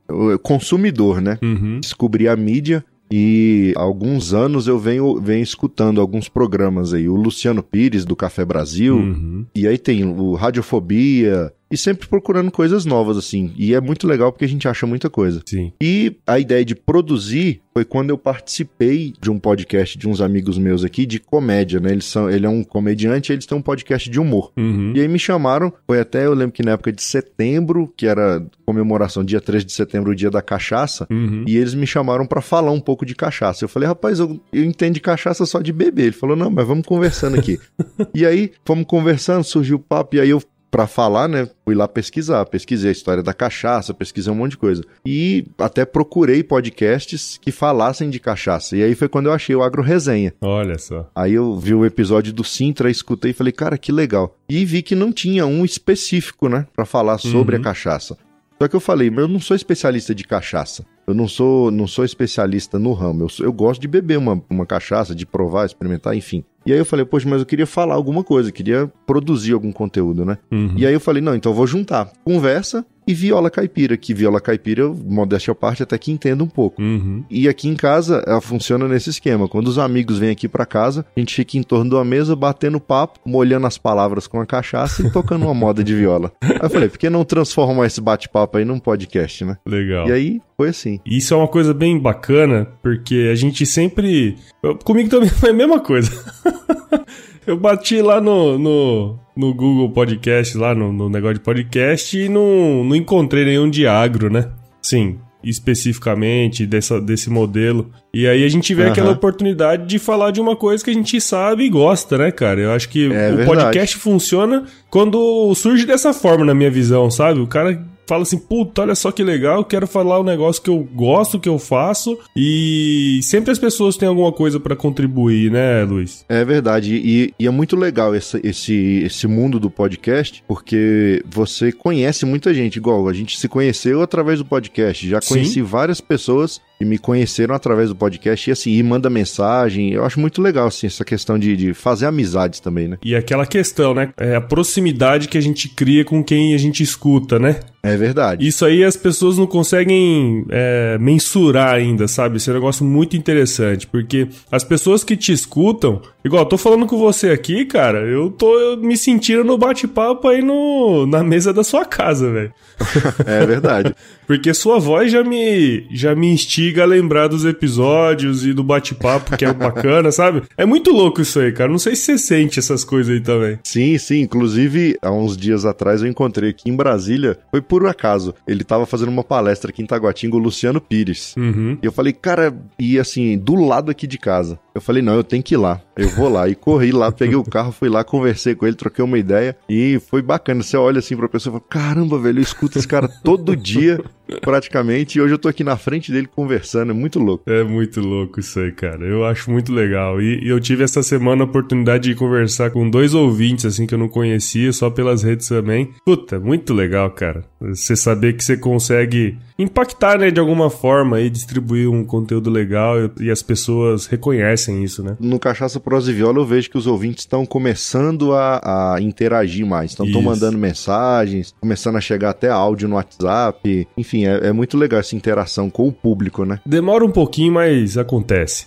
consumidor, 0.43 1.23
né? 1.23 1.39
Uhum. 1.43 1.81
Descobri 1.81 2.29
a 2.29 2.37
mídia, 2.37 2.85
e 3.11 3.73
há 3.75 3.81
alguns 3.81 4.35
anos 4.35 4.67
eu 4.67 4.79
venho, 4.79 5.19
venho 5.19 5.43
escutando 5.43 6.01
alguns 6.01 6.29
programas 6.29 6.93
aí. 6.93 7.09
O 7.09 7.17
Luciano 7.17 7.63
Pires, 7.63 8.05
do 8.05 8.15
Café 8.15 8.45
Brasil. 8.45 8.97
Uhum. 8.97 9.47
E 9.55 9.67
aí 9.67 9.79
tem 9.79 10.05
o 10.05 10.35
Radiofobia, 10.35 11.51
e 11.71 11.77
sempre 11.77 12.09
procurando 12.09 12.51
coisas 12.51 12.85
novas, 12.85 13.17
assim. 13.17 13.53
E 13.57 13.75
é 13.75 13.81
muito 13.81 14.07
legal 14.07 14.33
porque 14.33 14.45
a 14.45 14.49
gente 14.49 14.67
acha 14.67 14.87
muita 14.87 15.11
coisa. 15.11 15.43
Sim. 15.47 15.73
E 15.81 16.17
a 16.27 16.39
ideia 16.39 16.65
de 16.65 16.75
produzir 16.75 17.61
foi 17.73 17.85
quando 17.85 18.11
eu 18.11 18.19
participei 18.19 19.15
de 19.21 19.31
um 19.31 19.39
podcast 19.39 19.97
de 19.97 20.09
uns 20.09 20.21
amigos 20.21 20.59
meus 20.59 20.83
aqui 20.83 21.07
de 21.07 21.21
comédia, 21.21 21.79
né? 21.79 21.93
Eles 21.93 22.07
são, 22.07 22.29
ele 22.29 22.45
é 22.45 22.49
um 22.49 22.65
comediante 22.65 23.31
e 23.31 23.35
eles 23.35 23.47
têm 23.47 23.57
um 23.57 23.63
podcast 23.63 24.11
de 24.11 24.19
humor. 24.19 24.51
Uhum. 24.57 24.93
E 24.97 25.01
aí 25.01 25.07
me 25.07 25.19
chamaram, 25.19 25.73
foi 25.87 26.01
até, 26.01 26.27
eu 26.27 26.35
lembro 26.35 26.53
que 26.53 26.65
na 26.65 26.73
época 26.73 26.91
de 26.91 27.03
setembro, 27.03 27.93
que 27.97 28.07
era 28.07 28.45
comemoração, 28.67 29.25
dia 29.25 29.41
3 29.41 29.65
de 29.65 29.73
setembro, 29.73 30.11
o 30.11 30.15
dia 30.15 30.31
da 30.31 30.43
cachaça, 30.43 31.07
uhum. 31.09 31.45
e 31.47 31.57
eles 31.57 31.75
me 31.75 31.87
chamaram 31.87 32.27
para 32.27 32.41
falar 32.41 32.73
um 32.73 32.81
pouco 32.81 33.07
de 33.07 33.15
cachaça. 33.15 33.65
Eu 33.65 33.69
falei, 33.69 33.89
rapaz, 33.89 34.19
eu, 34.19 34.41
eu 34.53 34.65
entendo 34.65 34.95
de 34.95 35.01
cachaça 35.01 35.47
só 35.47 35.61
de 35.61 35.73
beber. 35.73 36.07
Ele 36.07 36.13
falou, 36.13 36.35
não, 36.35 36.51
mas 36.51 36.67
vamos 36.67 36.85
conversando 36.85 37.39
aqui. 37.39 37.61
e 38.13 38.27
aí, 38.27 38.51
fomos 38.65 38.87
conversando, 38.87 39.45
surgiu 39.45 39.77
o 39.77 39.81
papo, 39.81 40.17
e 40.17 40.21
aí 40.21 40.31
eu 40.31 40.43
para 40.71 40.87
falar, 40.87 41.29
né, 41.29 41.49
fui 41.65 41.75
lá 41.75 41.89
pesquisar, 41.89 42.45
pesquisei 42.47 42.91
a 42.91 42.93
história 42.93 43.23
da 43.23 43.33
cachaça, 43.33 43.95
pesquisei 43.95 44.33
um 44.33 44.37
monte 44.37 44.53
de 44.53 44.59
coisa. 44.59 44.83
E 45.05 45.47
até 45.59 45.85
procurei 45.85 46.43
podcasts 46.43 47.39
que 47.41 47.51
falassem 47.51 48.11
de 48.11 48.21
cachaça. 48.21 48.77
E 48.77 48.83
aí 48.83 48.95
foi 48.95 49.09
quando 49.09 49.27
eu 49.27 49.33
achei 49.33 49.55
o 49.55 49.63
Agro 49.63 49.83
Resenha. 49.83 50.35
Olha 50.41 50.79
só. 50.79 51.11
Aí 51.15 51.35
eu 51.35 51.57
vi 51.59 51.75
o 51.75 51.87
episódio 51.87 52.33
do 52.33 52.45
Sintra, 52.45 52.91
escutei 52.91 53.31
e 53.31 53.35
falei, 53.35 53.53
cara, 53.53 53.79
que 53.79 53.93
legal. 53.93 54.37
E 54.49 54.65
vi 54.65 54.83
que 54.83 54.95
não 54.95 55.13
tinha 55.13 55.47
um 55.47 55.65
específico, 55.65 56.49
né, 56.49 56.67
para 56.75 56.85
falar 56.85 57.19
sobre 57.19 57.57
uhum. 57.57 57.63
a 57.63 57.65
cachaça. 57.65 58.17
Só 58.61 58.67
que 58.67 58.75
eu 58.75 58.81
falei, 58.81 59.09
mas 59.09 59.21
eu 59.21 59.29
não 59.29 59.41
sou 59.41 59.55
especialista 59.55 60.15
de 60.15 60.25
cachaça. 60.25 60.85
Eu 61.09 61.15
não 61.15 61.27
sou, 61.27 61.71
não 61.71 61.87
sou 61.87 62.05
especialista 62.05 62.79
no 62.79 62.93
ramo. 62.93 63.25
Eu, 63.25 63.47
eu 63.47 63.53
gosto 63.53 63.81
de 63.81 63.89
beber 63.89 64.19
uma, 64.19 64.43
uma 64.51 64.67
cachaça, 64.67 65.15
de 65.15 65.25
provar, 65.25 65.65
experimentar, 65.65 66.15
enfim. 66.15 66.45
E 66.67 66.73
aí 66.73 66.79
eu 66.79 66.85
falei, 66.85 67.03
poxa, 67.07 67.27
mas 67.27 67.41
eu 67.41 67.47
queria 67.47 67.67
falar 67.67 67.95
alguma 67.95 68.23
coisa, 68.23 68.53
queria 68.53 68.93
produzir 69.07 69.55
algum 69.55 69.73
conteúdo, 69.73 70.23
né? 70.23 70.37
Uhum. 70.53 70.75
E 70.77 70.87
aí 70.87 70.93
eu 70.93 71.01
falei, 71.01 71.23
não, 71.23 71.35
então 71.35 71.51
eu 71.51 71.57
vou 71.57 71.67
juntar 71.67 72.13
conversa 72.23 72.85
e 73.09 73.15
viola 73.15 73.51
caipira, 73.51 73.97
que 73.97 74.13
viola 74.13 74.39
caipira, 74.39 74.87
modéstia 74.87 75.53
à 75.53 75.55
parte, 75.55 75.83
até 75.83 75.97
que 75.97 76.13
entendo 76.13 76.45
um 76.45 76.47
pouco. 76.47 76.83
Uhum. 76.83 77.25
E 77.31 77.49
aqui 77.49 77.67
em 77.67 77.75
casa, 77.75 78.23
ela 78.27 78.43
funciona 78.43 78.87
nesse 78.87 79.09
esquema. 79.09 79.49
Quando 79.49 79.69
os 79.69 79.79
amigos 79.79 80.19
vêm 80.19 80.29
aqui 80.29 80.47
para 80.47 80.67
casa, 80.67 81.07
a 81.17 81.19
gente 81.19 81.35
fica 81.35 81.57
em 81.57 81.63
torno 81.63 81.89
de 81.89 81.97
uma 81.97 82.05
mesa, 82.05 82.37
batendo 82.37 82.79
papo, 82.79 83.19
molhando 83.25 83.67
as 83.67 83.79
palavras 83.79 84.27
com 84.27 84.39
a 84.43 84.45
cachaça 84.45 85.01
e 85.01 85.11
tocando 85.11 85.47
uma 85.47 85.55
moda 85.55 85.83
de 85.83 85.95
viola. 85.95 86.31
Aí 86.45 86.59
eu 86.61 86.69
falei, 86.69 86.91
por 86.91 86.99
que 86.99 87.09
não 87.09 87.25
transformar 87.25 87.87
esse 87.87 88.01
bate-papo 88.01 88.59
aí 88.59 88.65
num 88.67 88.79
podcast, 88.79 89.43
né? 89.43 89.57
Legal. 89.65 90.07
E 90.07 90.13
aí 90.13 90.41
foi 90.55 90.69
assim. 90.69 91.01
Isso 91.07 91.33
é 91.33 91.37
uma 91.37 91.49
coisa 91.49 91.73
bem 91.73 91.99
bacana, 91.99 92.67
porque 92.83 93.31
a 93.33 93.35
gente 93.35 93.65
sempre. 93.65 94.37
Comigo 94.85 95.09
também 95.09 95.31
foi 95.31 95.51
a 95.51 95.55
mesma 95.55 95.81
coisa. 95.81 96.11
Eu 97.49 97.57
bati 97.57 98.03
lá 98.03 98.21
no, 98.21 98.59
no, 98.59 99.19
no 99.35 99.55
Google 99.55 99.89
Podcast, 99.89 100.55
lá 100.59 100.75
no, 100.75 100.93
no, 100.93 101.09
negócio 101.09 101.37
de 101.37 101.41
podcast, 101.41 102.15
e 102.15 102.29
não, 102.29 102.85
não 102.85 102.95
encontrei 102.95 103.43
nenhum 103.43 103.71
de 103.71 103.87
agro, 103.87 104.31
né? 104.31 104.51
Sim, 104.83 105.19
especificamente 105.43 106.67
dessa, 106.67 107.01
desse 107.01 107.31
modelo. 107.31 107.91
E 108.13 108.29
aí 108.29 108.45
a 108.45 108.49
gente 108.51 108.75
vê 108.75 108.85
uhum. 108.85 108.91
aquela 108.91 109.13
oportunidade 109.13 109.87
de 109.87 109.99
falar 109.99 110.31
de 110.31 110.43
uma 110.43 110.55
coisa 110.57 110.85
que 110.85 110.91
a 110.91 110.93
gente 110.93 111.19
sabe 111.23 111.65
e 111.65 111.71
gosta, 111.71 112.19
né, 112.19 112.31
cara? 112.31 112.61
Eu 112.61 112.73
acho 112.73 112.87
que 112.91 113.07
é 113.07 113.33
o 113.33 113.37
verdade. 113.37 113.47
podcast 113.47 113.97
funciona 113.97 114.65
quando 114.91 115.55
surge 115.55 115.87
dessa 115.87 116.13
forma, 116.13 116.45
na 116.45 116.53
minha 116.53 116.71
visão, 116.71 117.11
sabe? 117.11 117.41
O 117.41 117.47
cara 117.47 117.83
fala 118.09 118.23
assim, 118.23 118.39
puta, 118.39 118.81
olha 118.81 118.95
só 118.95 119.13
que 119.13 119.23
legal, 119.23 119.63
quero 119.63 119.87
falar 119.87 120.19
um 120.19 120.25
negócio 120.25 120.63
que 120.63 120.71
eu 120.71 120.79
gosto, 120.95 121.39
que 121.39 121.49
eu 121.49 121.59
faço, 121.59 122.19
e 122.35 123.21
sempre 123.23 123.51
as 123.53 123.59
pessoas 123.59 123.99
têm 123.99 124.09
alguma 124.09 124.33
coisa 124.33 124.59
para 124.59 124.75
contribuir, 124.75 125.51
né, 125.51 125.85
Luiz? 125.85 126.25
É 126.27 126.43
verdade, 126.43 126.95
e, 126.97 127.35
e, 127.39 127.47
é 127.47 127.51
muito 127.51 127.77
legal 127.77 128.15
esse, 128.15 128.41
esse, 128.43 129.03
esse 129.05 129.27
mundo 129.27 129.61
do 129.61 129.71
podcast, 129.71 130.43
porque 130.49 131.23
você 131.29 131.71
conhece 131.71 132.25
muita 132.25 132.55
gente, 132.55 132.77
igual 132.77 133.07
a 133.09 133.13
gente 133.13 133.39
se 133.39 133.47
conheceu 133.47 134.01
através 134.01 134.39
do 134.39 134.45
podcast, 134.47 135.07
já 135.07 135.21
conheci 135.21 135.55
Sim. 135.55 135.63
várias 135.63 136.01
pessoas 136.01 136.63
e 136.81 136.85
me 136.85 136.99
conheceram 136.99 137.55
através 137.55 137.89
do 137.89 137.97
podcast 137.97 138.49
e 138.49 138.53
assim, 138.53 138.73
e 138.73 138.83
manda 138.83 139.11
mensagem. 139.11 139.93
Eu 139.93 140.05
acho 140.05 140.21
muito 140.21 140.41
legal, 140.41 140.69
assim, 140.69 140.87
essa 140.87 141.05
questão 141.05 141.39
de, 141.39 141.57
de 141.57 141.75
fazer 141.75 142.07
amizades 142.07 142.61
também, 142.61 142.89
né? 142.89 142.99
E 143.05 143.15
aquela 143.15 143.45
questão, 143.45 143.93
né? 143.95 144.13
É 144.17 144.37
a 144.37 144.41
proximidade 144.41 145.29
que 145.29 145.37
a 145.37 145.41
gente 145.41 145.69
cria 145.69 146.05
com 146.05 146.23
quem 146.23 146.55
a 146.55 146.59
gente 146.59 146.83
escuta, 146.83 147.39
né? 147.39 147.61
É 147.89 147.97
verdade. 147.97 148.47
Isso 148.47 148.65
aí 148.65 148.85
as 148.85 148.97
pessoas 148.97 149.39
não 149.39 149.47
conseguem 149.47 150.45
é, 150.51 150.99
mensurar 151.01 151.75
ainda, 151.75 152.07
sabe? 152.07 152.37
Esse 152.37 152.51
é 152.51 152.53
um 152.53 152.57
negócio 152.57 152.85
muito 152.85 153.17
interessante, 153.17 153.87
porque 153.87 154.29
as 154.51 154.65
pessoas 154.65 155.03
que 155.03 155.17
te 155.17 155.33
escutam, 155.33 156.01
igual, 156.25 156.43
eu 156.43 156.49
tô 156.49 156.59
falando 156.59 156.87
com 156.87 156.99
você 156.99 157.31
aqui, 157.31 157.65
cara, 157.65 158.01
eu 158.01 158.31
tô 158.31 158.77
me 158.77 158.97
sentindo 158.97 159.45
no 159.45 159.57
bate-papo 159.57 160.29
aí 160.29 160.43
no, 160.43 161.07
na 161.07 161.23
mesa 161.23 161.53
da 161.53 161.65
sua 161.65 161.85
casa, 161.85 162.31
velho. 162.31 162.53
é 163.27 163.45
verdade. 163.45 163.95
porque 164.27 164.53
sua 164.53 164.79
voz 164.79 165.11
já 165.11 165.25
me, 165.25 165.87
já 165.91 166.15
me 166.15 166.31
instiga 166.31 166.83
a 166.83 166.87
lembrar 166.87 167.29
dos 167.29 167.45
episódios 167.45 168.45
e 168.45 168.53
do 168.53 168.63
bate-papo, 168.63 169.37
que 169.37 169.45
é 169.45 169.53
bacana, 169.53 170.13
sabe? 170.13 170.43
É 170.57 170.67
muito 170.67 170.93
louco 170.93 171.23
isso 171.23 171.41
aí, 171.41 171.51
cara. 171.51 171.71
Não 171.71 171.79
sei 171.79 171.97
se 171.97 172.03
você 172.03 172.19
sente 172.19 172.59
essas 172.59 172.85
coisas 172.85 173.15
aí 173.15 173.21
também. 173.21 173.59
Sim, 173.65 173.97
sim. 173.97 174.21
Inclusive, 174.21 174.99
há 175.01 175.11
uns 175.11 175.37
dias 175.37 175.65
atrás 175.65 176.03
eu 176.03 176.09
encontrei 176.09 176.51
aqui 176.51 176.69
em 176.69 176.77
Brasília, 176.77 177.39
foi 177.51 177.63
por 177.63 177.78
acaso. 177.87 178.35
Ele 178.47 178.65
tava 178.65 178.87
fazendo 178.87 179.11
uma 179.11 179.23
palestra 179.23 179.71
aqui 179.71 179.83
em 179.83 179.87
Taguatinga, 179.87 180.37
o 180.37 180.39
Luciano 180.39 180.81
Pires. 180.81 181.35
Uhum. 181.37 181.79
E 181.83 181.87
eu 181.87 181.93
falei, 181.93 182.13
cara, 182.13 182.55
e 182.79 182.99
assim, 182.99 183.39
do 183.39 183.55
lado 183.55 183.91
aqui 183.91 184.07
de 184.07 184.19
casa. 184.19 184.59
Eu 184.75 184.81
falei, 184.81 185.03
não, 185.03 185.15
eu 185.15 185.25
tenho 185.25 185.43
que 185.43 185.55
ir 185.55 185.59
lá. 185.59 185.81
Eu 185.97 186.09
vou 186.11 186.29
lá. 186.29 186.49
E 186.49 186.55
corri 186.55 186.93
lá, 186.93 187.11
peguei 187.11 187.37
o 187.37 187.45
carro, 187.49 187.73
fui 187.73 187.89
lá, 187.89 188.05
conversei 188.05 188.55
com 188.55 188.67
ele, 188.67 188.77
troquei 188.77 189.05
uma 189.05 189.19
ideia. 189.19 189.57
E 189.69 190.01
foi 190.09 190.23
bacana. 190.23 190.63
Você 190.63 190.77
olha 190.77 191.01
assim 191.01 191.17
pra 191.17 191.29
pessoa 191.29 191.53
e 191.53 191.59
fala, 191.59 191.65
caramba, 191.69 192.19
velho, 192.19 192.39
eu 192.39 192.43
escuto 192.43 192.79
esse 192.79 192.89
cara 192.89 193.09
todo 193.23 193.57
dia, 193.57 194.03
praticamente. 194.41 195.19
E 195.19 195.21
hoje 195.21 195.35
eu 195.35 195.39
tô 195.39 195.49
aqui 195.49 195.65
na 195.65 195.77
frente 195.77 196.13
dele 196.13 196.27
conversando. 196.27 196.91
É 196.91 196.95
muito 196.95 197.19
louco. 197.19 197.45
É 197.51 197.63
muito 197.63 198.01
louco 198.01 198.41
isso 198.41 198.59
aí, 198.61 198.73
cara. 198.73 199.05
Eu 199.05 199.25
acho 199.25 199.51
muito 199.51 199.73
legal. 199.73 200.21
E, 200.21 200.45
e 200.45 200.49
eu 200.49 200.61
tive 200.61 200.85
essa 200.85 201.03
semana 201.03 201.43
a 201.43 201.47
oportunidade 201.47 202.09
de 202.09 202.15
conversar 202.15 202.71
com 202.71 202.89
dois 202.89 203.15
ouvintes, 203.15 203.65
assim, 203.65 203.87
que 203.87 203.95
eu 203.95 203.99
não 203.99 204.09
conhecia, 204.09 204.73
só 204.73 204.91
pelas 204.91 205.23
redes 205.23 205.49
também. 205.49 205.91
Puta, 206.05 206.39
muito 206.39 206.75
legal, 206.75 207.11
cara. 207.11 207.45
Você 207.61 207.97
saber 207.97 208.35
que 208.35 208.45
você 208.45 208.57
consegue 208.57 209.37
impactar, 209.59 210.19
né, 210.19 210.31
de 210.31 210.39
alguma 210.39 210.71
forma 210.71 211.21
e 211.21 211.29
distribuir 211.29 211.91
um 211.91 212.05
conteúdo 212.05 212.49
legal 212.49 212.95
e 213.21 213.29
as 213.31 213.43
pessoas 213.43 214.07
reconhecem 214.07 214.85
isso, 214.85 215.03
né? 215.03 215.17
No 215.19 215.39
Cachaça 215.39 215.81
Prosa 215.81 216.11
e 216.11 216.15
Viola 216.15 216.39
eu 216.39 216.47
vejo 216.47 216.71
que 216.71 216.79
os 216.79 216.87
ouvintes 216.87 217.25
estão 217.25 217.45
começando 217.45 218.33
a, 218.33 218.95
a, 218.95 219.01
interagir 219.01 219.67
mais, 219.67 219.91
estão 219.91 220.07
mandando 220.23 220.57
mensagens, 220.57 221.53
começando 221.61 221.97
a 221.97 222.01
chegar 222.01 222.31
até 222.31 222.49
áudio 222.49 222.89
no 222.89 222.95
WhatsApp, 222.95 223.89
enfim, 223.97 224.27
é, 224.27 224.49
é, 224.49 224.53
muito 224.53 224.77
legal 224.77 225.01
essa 225.01 225.17
interação 225.17 225.69
com 225.69 225.89
o 225.89 225.93
público, 225.93 226.45
né? 226.45 226.61
Demora 226.65 227.05
um 227.05 227.11
pouquinho, 227.11 227.55
mas 227.55 227.99
acontece. 227.99 228.67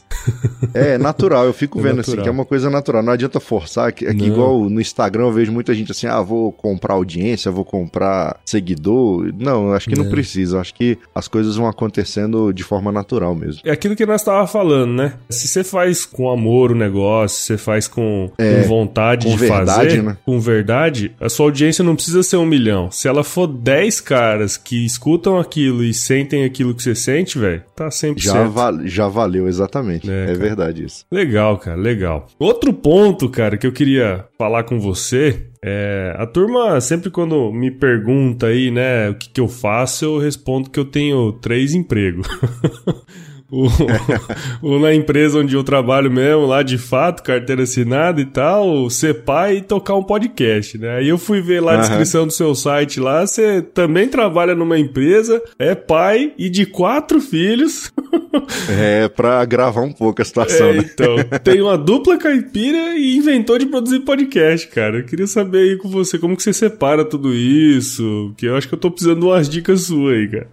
É, 0.73 0.97
natural, 0.97 1.45
eu 1.45 1.53
fico 1.53 1.79
é 1.81 1.83
vendo 1.83 1.97
natural. 1.97 2.15
assim, 2.15 2.23
que 2.23 2.29
é 2.29 2.31
uma 2.31 2.45
coisa 2.45 2.69
natural. 2.69 3.01
Não 3.01 3.13
adianta 3.13 3.39
forçar, 3.39 3.93
que, 3.93 4.05
é 4.05 4.13
que 4.13 4.25
igual 4.25 4.69
no 4.69 4.81
Instagram 4.81 5.25
eu 5.25 5.31
vejo 5.31 5.51
muita 5.51 5.73
gente 5.73 5.91
assim, 5.91 6.07
ah, 6.07 6.21
vou 6.21 6.51
comprar 6.51 6.95
audiência, 6.95 7.49
vou 7.49 7.63
comprar 7.63 8.39
seguidor. 8.45 9.31
Não, 9.37 9.71
acho 9.73 9.89
que 9.89 9.95
não, 9.95 10.03
não 10.03 10.11
precisa. 10.11 10.59
Acho 10.59 10.73
que 10.73 10.80
as 11.13 11.27
coisas 11.27 11.55
vão 11.55 11.67
acontecendo 11.67 12.51
de 12.53 12.63
forma 12.63 12.91
natural 12.91 13.35
mesmo. 13.35 13.61
É 13.65 13.71
aquilo 13.71 13.95
que 13.95 14.05
nós 14.05 14.23
tava 14.23 14.45
falando, 14.47 14.93
né? 14.93 15.13
Se 15.29 15.47
você 15.47 15.63
faz 15.63 16.05
com 16.05 16.29
amor 16.29 16.71
o 16.71 16.75
negócio, 16.75 17.37
você 17.37 17.57
faz 17.57 17.87
com, 17.87 18.31
é, 18.37 18.61
com 18.61 18.67
vontade 18.67 19.25
com 19.25 19.31
de 19.31 19.37
verdade, 19.37 19.89
fazer, 19.89 20.03
né? 20.03 20.17
com 20.25 20.39
verdade, 20.39 21.11
a 21.19 21.29
sua 21.29 21.47
audiência 21.47 21.83
não 21.83 21.95
precisa 21.95 22.23
ser 22.23 22.37
um 22.37 22.45
milhão. 22.45 22.89
Se 22.91 23.07
ela 23.07 23.23
for 23.23 23.47
10 23.47 24.01
caras 24.01 24.57
que 24.57 24.85
escutam 24.85 25.39
aquilo 25.39 25.83
e 25.83 25.93
sentem 25.93 26.43
aquilo 26.43 26.73
que 26.73 26.83
você 26.83 26.95
sente, 26.95 27.37
velho, 27.37 27.63
tá 27.75 27.89
sempre 27.91 28.23
já, 28.23 28.43
va 28.43 28.71
já 28.85 29.07
valeu, 29.07 29.47
exatamente. 29.47 30.09
É, 30.09 30.31
é 30.31 30.33
verdade 30.33 30.85
isso. 30.85 31.05
Legal, 31.11 31.57
cara, 31.57 31.77
legal. 31.77 32.27
Outro 32.39 32.73
ponto, 32.73 33.29
cara, 33.29 33.57
que 33.57 33.67
eu 33.67 33.71
queria 33.71 34.25
falar 34.37 34.63
com 34.63 34.79
você 34.79 35.50
é, 35.63 36.15
a 36.17 36.25
turma 36.25 36.81
sempre 36.81 37.11
quando 37.11 37.51
me 37.51 37.69
pergunta 37.69 38.47
aí, 38.47 38.71
né, 38.71 39.09
o 39.09 39.15
que, 39.15 39.29
que 39.29 39.39
eu 39.39 39.47
faço, 39.47 40.05
eu 40.05 40.17
respondo 40.17 40.69
que 40.69 40.79
eu 40.79 40.85
tenho 40.85 41.31
três 41.33 41.73
empregos. 41.73 42.27
o, 44.61 44.79
na 44.79 44.93
empresa 44.93 45.39
onde 45.39 45.55
eu 45.55 45.63
trabalho 45.63 46.09
mesmo, 46.09 46.45
lá 46.45 46.63
de 46.63 46.77
fato, 46.77 47.21
carteira 47.21 47.63
assinada 47.63 48.21
e 48.21 48.25
tal, 48.25 48.89
ser 48.89 49.23
pai 49.23 49.57
e 49.57 49.61
tocar 49.61 49.95
um 49.95 50.03
podcast, 50.03 50.77
né? 50.77 50.97
Aí 50.97 51.09
eu 51.09 51.17
fui 51.17 51.41
ver 51.41 51.61
lá 51.61 51.73
a 51.73 51.77
descrição 51.77 52.25
do 52.25 52.31
seu 52.31 52.55
site 52.55 52.99
lá, 52.99 53.27
você 53.27 53.61
também 53.61 54.07
trabalha 54.07 54.55
numa 54.55 54.79
empresa, 54.79 55.41
é 55.59 55.75
pai 55.75 56.33
e 56.37 56.49
de 56.49 56.65
quatro 56.65 57.19
filhos. 57.19 57.91
é, 58.69 59.09
pra 59.09 59.43
gravar 59.43 59.81
um 59.81 59.91
pouco 59.91 60.21
a 60.21 60.25
situação, 60.25 60.69
é, 60.69 60.73
né? 60.73 60.89
Então, 60.93 61.15
tem 61.43 61.61
uma 61.61 61.77
dupla 61.77 62.17
caipira 62.17 62.95
e 62.97 63.17
inventou 63.17 63.57
de 63.57 63.65
produzir 63.65 63.99
podcast, 64.01 64.67
cara. 64.67 64.99
Eu 64.99 65.05
queria 65.05 65.27
saber 65.27 65.59
aí 65.59 65.77
com 65.77 65.89
você 65.89 66.17
como 66.17 66.37
que 66.37 66.43
você 66.43 66.53
separa 66.53 67.03
tudo 67.03 67.33
isso, 67.33 68.33
que 68.37 68.45
eu 68.45 68.55
acho 68.55 68.67
que 68.67 68.73
eu 68.73 68.79
tô 68.79 68.89
precisando 68.89 69.19
de 69.19 69.25
umas 69.25 69.49
dicas 69.49 69.81
suas 69.81 70.15
aí, 70.15 70.27
cara. 70.27 70.47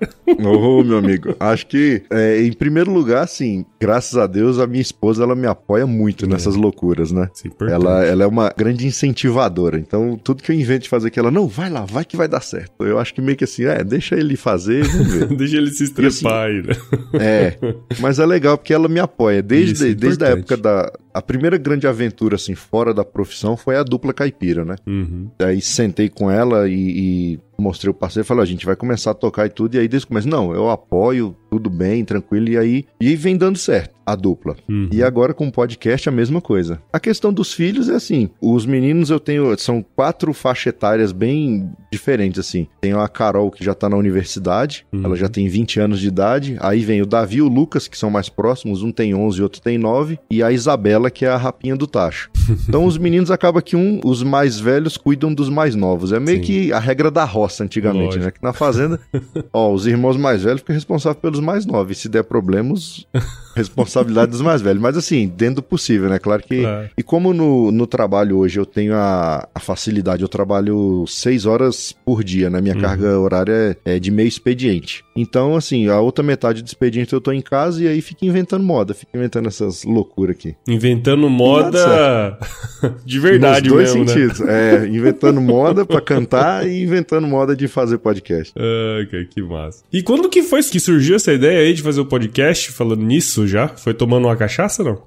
Ô, 0.44 0.80
oh, 0.80 0.84
meu 0.84 0.98
amigo, 0.98 1.34
acho 1.38 1.66
que, 1.66 2.02
é, 2.10 2.42
em 2.42 2.52
primeiro 2.52 2.87
primeiro 2.88 2.92
lugar, 2.92 3.22
assim, 3.22 3.64
graças 3.80 4.16
a 4.16 4.26
Deus, 4.26 4.58
a 4.58 4.66
minha 4.66 4.80
esposa, 4.80 5.22
ela 5.22 5.36
me 5.36 5.46
apoia 5.46 5.86
muito 5.86 6.24
é. 6.24 6.28
nessas 6.28 6.56
loucuras, 6.56 7.12
né? 7.12 7.28
Sim, 7.34 7.50
ela, 7.60 8.04
ela 8.04 8.24
é 8.24 8.26
uma 8.26 8.52
grande 8.56 8.86
incentivadora. 8.86 9.78
Então, 9.78 10.18
tudo 10.22 10.42
que 10.42 10.50
eu 10.50 10.56
invento 10.56 10.84
de 10.84 10.88
fazer 10.88 11.08
aqui, 11.08 11.18
ela, 11.18 11.30
não, 11.30 11.46
vai 11.46 11.70
lá, 11.70 11.84
vai 11.84 12.04
que 12.04 12.16
vai 12.16 12.26
dar 12.26 12.40
certo. 12.40 12.84
Eu 12.84 12.98
acho 12.98 13.14
que 13.14 13.20
meio 13.20 13.36
que 13.36 13.44
assim, 13.44 13.64
é, 13.64 13.84
deixa 13.84 14.16
ele 14.16 14.36
fazer, 14.36 14.84
vamos 14.84 15.12
ver. 15.12 15.26
deixa 15.36 15.56
ele 15.56 15.70
se 15.70 15.84
estrepar 15.84 16.08
assim, 16.08 16.26
aí, 16.28 16.62
né? 16.62 16.74
É, 17.20 17.58
mas 18.00 18.18
é 18.18 18.26
legal 18.26 18.56
porque 18.56 18.72
ela 18.72 18.88
me 18.88 19.00
apoia. 19.00 19.42
Desde, 19.42 19.88
Isso, 19.88 19.94
desde 19.96 20.24
a 20.24 20.28
época 20.28 20.56
da... 20.56 20.90
A 21.12 21.22
primeira 21.22 21.56
grande 21.58 21.86
aventura, 21.86 22.36
assim, 22.36 22.54
fora 22.54 22.94
da 22.94 23.04
profissão 23.04 23.56
foi 23.56 23.76
a 23.76 23.82
dupla 23.82 24.12
caipira, 24.12 24.64
né? 24.64 24.76
Uhum. 24.86 25.28
Aí 25.40 25.60
sentei 25.60 26.08
com 26.08 26.30
ela 26.30 26.68
e, 26.68 26.74
e 26.74 27.40
mostrei 27.60 27.90
o 27.90 27.94
parceiro 27.94 28.24
e 28.24 28.28
falei, 28.28 28.42
a 28.42 28.46
gente 28.46 28.64
vai 28.64 28.76
começar 28.76 29.10
a 29.10 29.14
tocar 29.14 29.46
e 29.46 29.50
tudo. 29.50 29.74
E 29.74 29.78
aí 29.78 29.88
desde 29.88 30.06
o 30.06 30.08
começo, 30.08 30.28
não, 30.28 30.54
eu 30.54 30.70
apoio, 30.70 31.34
tudo 31.50 31.68
bem, 31.68 32.04
tranquilo. 32.04 32.48
E 32.48 32.56
aí, 32.56 32.86
e 33.00 33.16
vem 33.16 33.36
dando 33.36 33.58
certo 33.58 33.98
a 34.06 34.14
dupla. 34.14 34.56
Uhum. 34.68 34.88
E 34.90 35.02
agora 35.02 35.34
com 35.34 35.46
o 35.46 35.52
podcast 35.52 36.08
a 36.08 36.12
mesma 36.12 36.40
coisa. 36.40 36.80
A 36.90 36.98
questão 36.98 37.30
dos 37.30 37.52
filhos 37.52 37.90
é 37.90 37.94
assim, 37.94 38.30
os 38.40 38.64
meninos 38.64 39.10
eu 39.10 39.20
tenho, 39.20 39.56
são 39.58 39.84
quatro 39.94 40.32
faixas 40.32 40.68
etárias 40.68 41.12
bem 41.12 41.70
diferentes 41.90 42.38
assim. 42.38 42.66
Tenho 42.80 43.00
a 43.00 43.08
Carol 43.08 43.50
que 43.50 43.64
já 43.64 43.74
tá 43.74 43.88
na 43.88 43.96
universidade, 43.96 44.86
uhum. 44.92 45.04
ela 45.04 45.16
já 45.16 45.28
tem 45.28 45.48
20 45.48 45.80
anos 45.80 46.00
de 46.00 46.08
idade. 46.08 46.56
Aí 46.60 46.80
vem 46.80 47.02
o 47.02 47.06
Davi 47.06 47.36
e 47.36 47.42
o 47.42 47.48
Lucas 47.48 47.88
que 47.88 47.96
são 47.96 48.10
mais 48.10 48.28
próximos, 48.28 48.82
um 48.82 48.92
tem 48.92 49.14
11 49.14 49.38
e 49.38 49.42
outro 49.42 49.60
tem 49.60 49.78
9, 49.78 50.18
e 50.30 50.42
a 50.42 50.52
Isabela 50.52 51.10
que 51.10 51.24
é 51.24 51.28
a 51.28 51.36
rapinha 51.36 51.76
do 51.76 51.86
tacho. 51.86 52.30
então 52.68 52.84
os 52.84 52.98
meninos 52.98 53.30
acaba 53.30 53.62
que 53.62 53.76
um, 53.76 54.00
os 54.04 54.22
mais 54.22 54.58
velhos 54.58 54.96
cuidam 54.96 55.32
dos 55.32 55.48
mais 55.48 55.74
novos. 55.74 56.12
É 56.12 56.20
meio 56.20 56.38
Sim. 56.38 56.44
que 56.44 56.72
a 56.72 56.78
regra 56.78 57.10
da 57.10 57.24
roça 57.24 57.64
antigamente, 57.64 58.16
Lógico. 58.16 58.24
né? 58.24 58.30
Que 58.30 58.42
na 58.42 58.52
fazenda, 58.52 59.00
ó, 59.52 59.72
os 59.72 59.86
irmãos 59.86 60.16
mais 60.16 60.42
velhos 60.42 60.60
ficam 60.60 60.74
responsáveis 60.74 61.20
pelos 61.20 61.40
mais 61.40 61.64
novos. 61.66 61.96
E 61.96 62.00
se 62.00 62.08
der 62.08 62.24
problemas, 62.24 63.06
responsabilidade 63.54 64.30
dos 64.30 64.40
mais 64.40 64.60
velhos. 64.60 64.80
Mas 64.80 64.96
assim, 64.96 65.26
dentro 65.28 65.56
do 65.56 65.62
possível, 65.62 66.08
né? 66.08 66.18
Claro 66.18 66.42
que. 66.42 66.62
E 66.96 67.02
como 67.02 67.32
no, 67.32 67.70
no 67.72 67.86
trabalho 67.86 68.38
hoje 68.38 68.58
eu 68.58 68.66
tenho 68.66 68.94
a, 68.94 69.48
a 69.54 69.60
facilidade, 69.60 70.22
eu 70.22 70.28
trabalho 70.28 71.04
seis 71.06 71.46
horas 71.46 71.77
por 72.04 72.22
dia, 72.22 72.50
né? 72.50 72.60
Minha 72.60 72.74
uhum. 72.74 72.80
carga 72.80 73.18
horária 73.18 73.78
é, 73.84 73.96
é, 73.96 73.98
de 73.98 74.10
meio 74.10 74.28
expediente. 74.28 75.04
Então, 75.16 75.56
assim, 75.56 75.88
a 75.88 76.00
outra 76.00 76.22
metade 76.22 76.62
do 76.62 76.66
expediente 76.66 77.12
eu 77.12 77.20
tô 77.20 77.32
em 77.32 77.40
casa 77.40 77.82
e 77.82 77.88
aí 77.88 78.00
fica 78.00 78.24
inventando 78.24 78.62
moda, 78.62 78.94
fica 78.94 79.16
inventando 79.16 79.48
essas 79.48 79.84
loucuras 79.84 80.36
aqui. 80.36 80.54
Inventando 80.68 81.28
moda 81.28 82.38
de 83.04 83.18
verdade, 83.18 83.68
Nos 83.68 83.76
dois 83.76 83.94
mesmo, 83.94 84.04
né? 84.04 84.12
sentidos. 84.12 84.40
Né? 84.40 84.84
É, 84.84 84.86
inventando 84.86 85.40
moda 85.40 85.84
pra 85.84 86.00
cantar 86.00 86.66
e 86.68 86.82
inventando 86.82 87.26
moda 87.26 87.56
de 87.56 87.66
fazer 87.66 87.98
podcast. 87.98 88.52
Ai, 88.56 89.24
que 89.24 89.42
massa. 89.42 89.82
E 89.92 90.02
quando 90.02 90.28
que 90.28 90.42
foi 90.42 90.58
que 90.62 90.80
surgiu 90.80 91.16
essa 91.16 91.32
ideia 91.32 91.60
aí 91.60 91.72
de 91.72 91.82
fazer 91.82 92.00
o 92.00 92.06
podcast 92.06 92.72
falando 92.72 93.02
nisso 93.02 93.46
já? 93.46 93.68
Foi 93.68 93.94
tomando 93.94 94.26
uma 94.26 94.36
cachaça, 94.36 94.82
não? 94.82 95.00